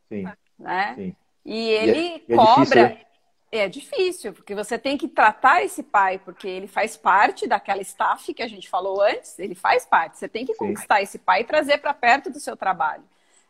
[0.07, 0.25] Sim.
[0.57, 0.95] né?
[0.95, 1.15] Sim.
[1.45, 3.08] E ele e é, cobra.
[3.51, 8.31] É difícil, porque você tem que tratar esse pai, porque ele faz parte daquela staff
[8.31, 10.19] que a gente falou antes, ele faz parte.
[10.19, 10.59] Você tem que Sim.
[10.59, 13.03] conquistar esse pai e trazer para perto do seu trabalho,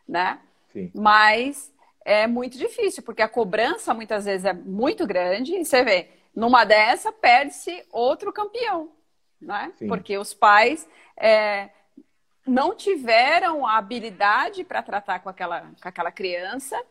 [0.08, 0.40] né?
[0.72, 0.90] Sim.
[0.96, 1.74] Mas
[2.06, 6.64] é muito difícil, porque a cobrança muitas vezes é muito grande e você vê, numa
[6.64, 8.90] dessa perde-se outro campeão,
[9.42, 9.74] né?
[9.78, 9.88] Sim.
[9.88, 10.88] Porque os pais
[11.18, 11.70] é,
[12.48, 16.82] não tiveram a habilidade para tratar com aquela, com aquela criança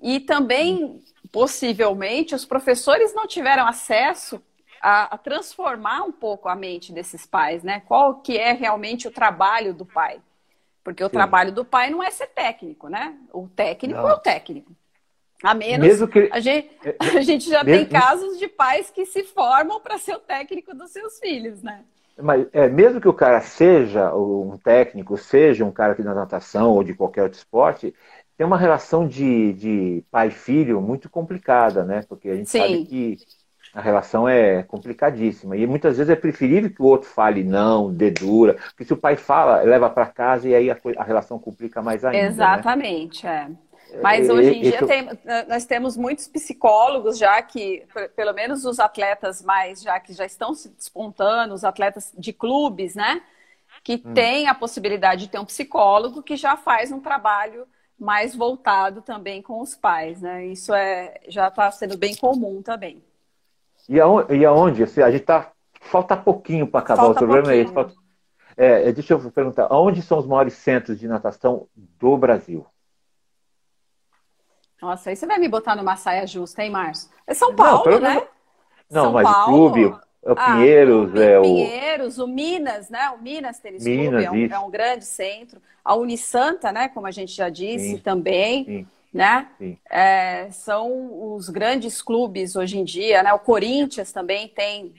[0.00, 4.42] e também, possivelmente, os professores não tiveram acesso
[4.80, 7.82] a, a, transformar um pouco a mente desses pais, né?
[7.86, 10.20] Qual que é realmente o trabalho do pai?
[10.82, 11.12] Porque o Sim.
[11.12, 13.14] trabalho do pai não é ser técnico, né?
[13.32, 14.08] O técnico não.
[14.08, 14.72] é o técnico.
[15.42, 16.28] A menos que...
[16.32, 17.86] a, gente, é, a gente já mesmo...
[17.86, 21.84] tem casos de pais que se formam para ser o técnico dos seus filhos, né?
[22.20, 26.72] Mas é, mesmo que o cara seja um técnico, seja um cara aqui na natação
[26.72, 27.94] ou de qualquer outro esporte,
[28.38, 32.04] tem uma relação de, de pai-filho muito complicada, né?
[32.08, 32.60] Porque a gente Sim.
[32.60, 33.18] sabe que
[33.74, 35.56] a relação é complicadíssima.
[35.56, 38.96] E muitas vezes é preferível que o outro fale não, dê dura, porque se o
[38.96, 42.16] pai fala, leva para casa e aí a, a, relação complica mais ainda.
[42.16, 42.28] Né?
[42.28, 43.50] Exatamente, né?
[43.92, 44.00] é.
[44.00, 45.08] Mas hoje em dia tem,
[45.48, 47.84] nós temos muitos psicólogos já que,
[48.14, 52.94] pelo menos os atletas mais já que já estão se despontando, os atletas de clubes,
[52.94, 53.20] né?
[53.82, 54.14] Que hum.
[54.14, 57.66] têm a possibilidade de ter um psicólogo que já faz um trabalho
[57.98, 60.46] mais voltado também com os pais, né?
[60.46, 63.02] Isso é, já está sendo bem comum também.
[63.88, 67.52] E aonde, e aonde assim, a gente tá falta pouquinho para acabar falta o programa
[67.52, 67.72] é esse.
[67.72, 67.94] Falta,
[68.56, 72.66] é, deixa eu perguntar, aonde são os maiores centros de natação do Brasil?
[74.80, 77.10] Nossa, aí você vai me botar numa saia justa, hein, Márcio?
[77.26, 78.28] É São Paulo, não, né?
[78.90, 81.42] Não, São mas Paulo, o clube, é o ah, Pinheiros, o é o.
[81.42, 83.10] Pinheiros, o Minas, né?
[83.10, 85.60] O Minas Tênis Minas, Clube é um, é um, grande centro.
[85.84, 86.88] A Unisanta, né?
[86.88, 88.64] Como a gente já disse, sim, também.
[88.64, 89.48] Sim, né?
[89.58, 89.78] Sim.
[89.88, 93.32] É, são os grandes clubes hoje em dia, né?
[93.32, 94.92] O Corinthians também tem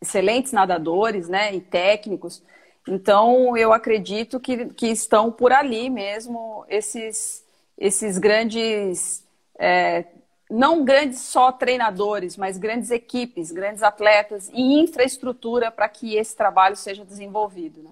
[0.00, 1.54] excelentes nadadores, né?
[1.54, 2.42] E técnicos.
[2.86, 7.42] Então, eu acredito que, que estão por ali mesmo esses,
[7.78, 9.24] esses grandes
[9.58, 10.04] é,
[10.50, 16.76] não grandes só treinadores, mas grandes equipes, grandes atletas e infraestrutura para que esse trabalho
[16.76, 17.82] seja desenvolvido.
[17.82, 17.90] Né?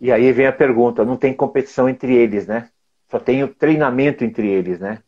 [0.00, 2.70] E aí vem a pergunta: não tem competição entre eles, né?
[3.10, 5.02] Só tem o treinamento entre eles, né?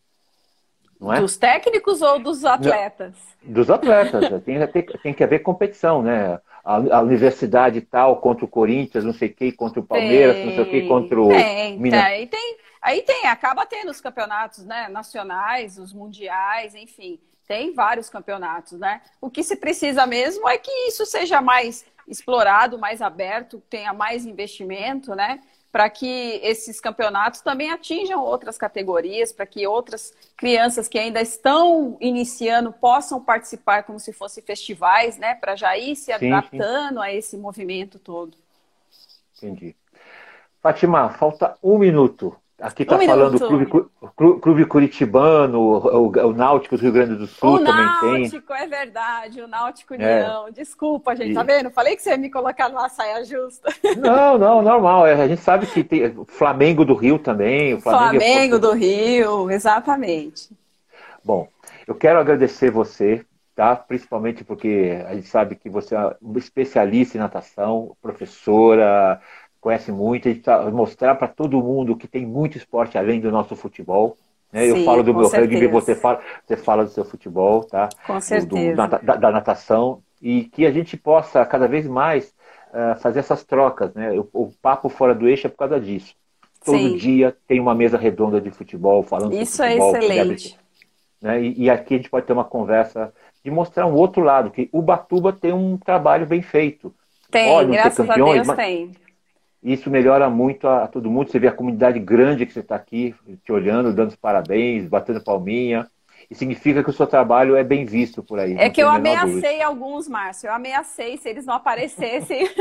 [1.00, 1.20] não é?
[1.20, 3.14] Dos técnicos ou dos atletas?
[3.42, 4.42] Não, dos atletas.
[4.44, 6.38] tem, tem, tem que haver competição, né?
[6.62, 10.46] A, a, universidade tal contra o Corinthians, não sei o que, contra o Palmeiras, tem,
[10.46, 11.28] não sei o que, contra o.
[11.28, 12.04] Tem, Minas...
[12.04, 12.56] tem, tem.
[12.80, 19.02] Aí tem, acaba tendo os campeonatos né, nacionais, os mundiais, enfim, tem vários campeonatos, né?
[19.20, 24.24] O que se precisa mesmo é que isso seja mais explorado, mais aberto, tenha mais
[24.24, 25.40] investimento, né?
[25.70, 31.96] Para que esses campeonatos também atinjam outras categorias, para que outras crianças que ainda estão
[32.00, 35.34] iniciando possam participar como se fossem festivais, né?
[35.34, 37.04] Para já ir se adaptando sim.
[37.04, 38.36] a esse movimento todo.
[39.36, 39.76] Entendi.
[40.62, 42.39] Fátima, falta um minuto.
[42.60, 47.26] Aqui está um falando o clube, clube, Curitibano, o, o, Náutico do Rio Grande do
[47.26, 48.10] Sul o também Náutico, tem.
[48.10, 50.48] O Náutico, é verdade, o Náutico União.
[50.48, 50.50] É.
[50.50, 51.34] Desculpa, gente, e...
[51.34, 51.70] tá vendo?
[51.70, 53.72] Falei que você ia me colocar numa saia justa.
[53.96, 55.06] Não, não, normal.
[55.06, 57.74] É, a gente sabe que tem Flamengo do Rio também.
[57.74, 58.58] O Flamengo, é Flamengo é...
[58.58, 60.50] do Rio, exatamente.
[61.24, 61.48] Bom,
[61.86, 63.74] eu quero agradecer você, tá?
[63.74, 69.20] Principalmente porque a gente sabe que você é uma especialista em natação, professora,
[69.60, 73.54] conhece muito, a gente mostrar para todo mundo que tem muito esporte além do nosso
[73.54, 74.16] futebol.
[74.52, 74.62] Né?
[74.62, 75.52] Sim, eu falo do meu certeza.
[75.52, 77.88] rugby, você fala, você fala do seu futebol, tá?
[78.06, 78.74] Com certeza.
[78.74, 82.34] Do, da, da, natação, e que a gente possa cada vez mais
[82.72, 83.92] uh, fazer essas trocas.
[83.94, 84.12] Né?
[84.18, 86.14] O, o, papo fora do eixo é por causa disso.
[86.64, 86.96] Todo Sim.
[86.96, 89.96] dia tem uma mesa redonda de futebol falando Isso sobre futebol.
[89.96, 90.58] É excelente.
[91.20, 91.42] Né?
[91.42, 94.68] E, e, aqui a gente pode ter uma conversa de mostrar um outro lado, que
[94.72, 96.94] o Batuba tem um trabalho bem feito.
[97.30, 98.56] Tem, graças campeões, a Deus mas...
[98.56, 98.92] tem
[99.62, 101.30] isso melhora muito a, a, todo mundo.
[101.30, 105.22] Você vê a comunidade grande que você está aqui, te olhando, dando os parabéns, batendo
[105.22, 105.88] palminha.
[106.30, 108.54] E significa que o seu trabalho é bem visto por aí.
[108.56, 110.48] É que eu ameacei alguns, Márcio.
[110.48, 112.48] Eu ameacei se eles não aparecessem.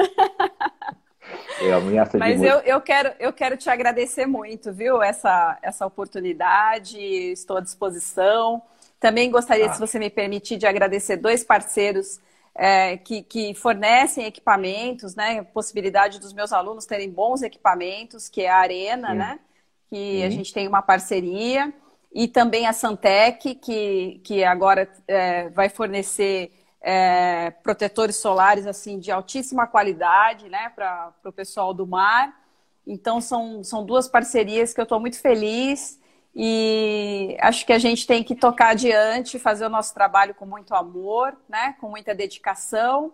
[1.61, 5.03] É, ameaça Mas eu, eu, quero, eu quero te agradecer muito, viu?
[5.03, 6.97] Essa, essa oportunidade.
[6.97, 8.61] Estou à disposição.
[8.99, 9.73] Também gostaria, ah.
[9.73, 12.19] se você me permitir, de agradecer dois parceiros
[12.61, 15.41] é, que, que, fornecem equipamentos, né?
[15.43, 19.15] Possibilidade dos meus alunos terem bons equipamentos, que é a Arena, Sim.
[19.15, 19.39] né?
[19.87, 20.23] Que Sim.
[20.23, 21.73] a gente tem uma parceria.
[22.13, 26.51] E também a Santec, que, que agora é, vai fornecer
[26.81, 32.37] é, protetores solares assim de altíssima qualidade né, para o pessoal do mar.
[32.85, 35.97] Então, são, são duas parcerias que eu estou muito feliz
[36.35, 40.73] e acho que a gente tem que tocar adiante, fazer o nosso trabalho com muito
[40.73, 41.75] amor, né?
[41.79, 43.11] com muita dedicação,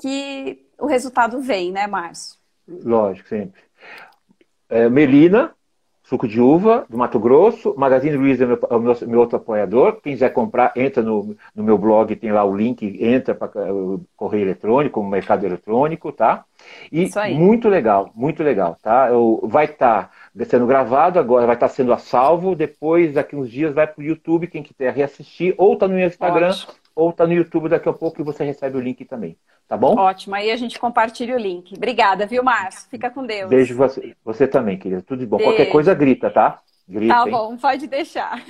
[0.00, 2.36] que o resultado vem, né, Márcio?
[2.68, 3.60] Lógico, sempre.
[4.68, 5.52] É, Melina,
[6.02, 7.74] suco de uva do Mato Grosso.
[7.76, 10.00] Magazine Luiza é, meu, é meu, meu, outro apoiador.
[10.02, 14.04] Quem quiser comprar, entra no, no meu blog, tem lá o link, entra para o
[14.16, 16.44] correio eletrônico, o mercado eletrônico, tá?
[16.90, 19.08] E muito legal, muito legal, tá?
[19.08, 20.10] Eu, vai estar tá
[20.44, 22.54] sendo gravado agora, vai estar sendo a salvo.
[22.54, 26.50] Depois, daqui uns dias, vai para o YouTube, quem quiser reassistir, ou tá no Instagram,
[26.50, 26.72] Ótimo.
[26.94, 29.36] ou tá no YouTube daqui a pouco e você recebe o link também.
[29.68, 29.96] Tá bom?
[29.98, 31.74] Ótimo, aí a gente compartilha o link.
[31.76, 32.88] Obrigada, viu, Márcio?
[32.90, 33.48] Fica com Deus.
[33.48, 35.02] Beijo você, você também, querida.
[35.02, 35.36] Tudo de bom.
[35.36, 35.52] Beijo.
[35.52, 36.60] Qualquer coisa, grita, tá?
[36.88, 37.58] Grita, tá bom, hein?
[37.58, 38.42] pode deixar.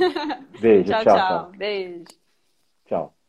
[0.60, 1.16] Beijo, tchau, tchau.
[1.16, 1.50] tchau.
[1.56, 2.04] Beijo.
[2.86, 3.21] Tchau.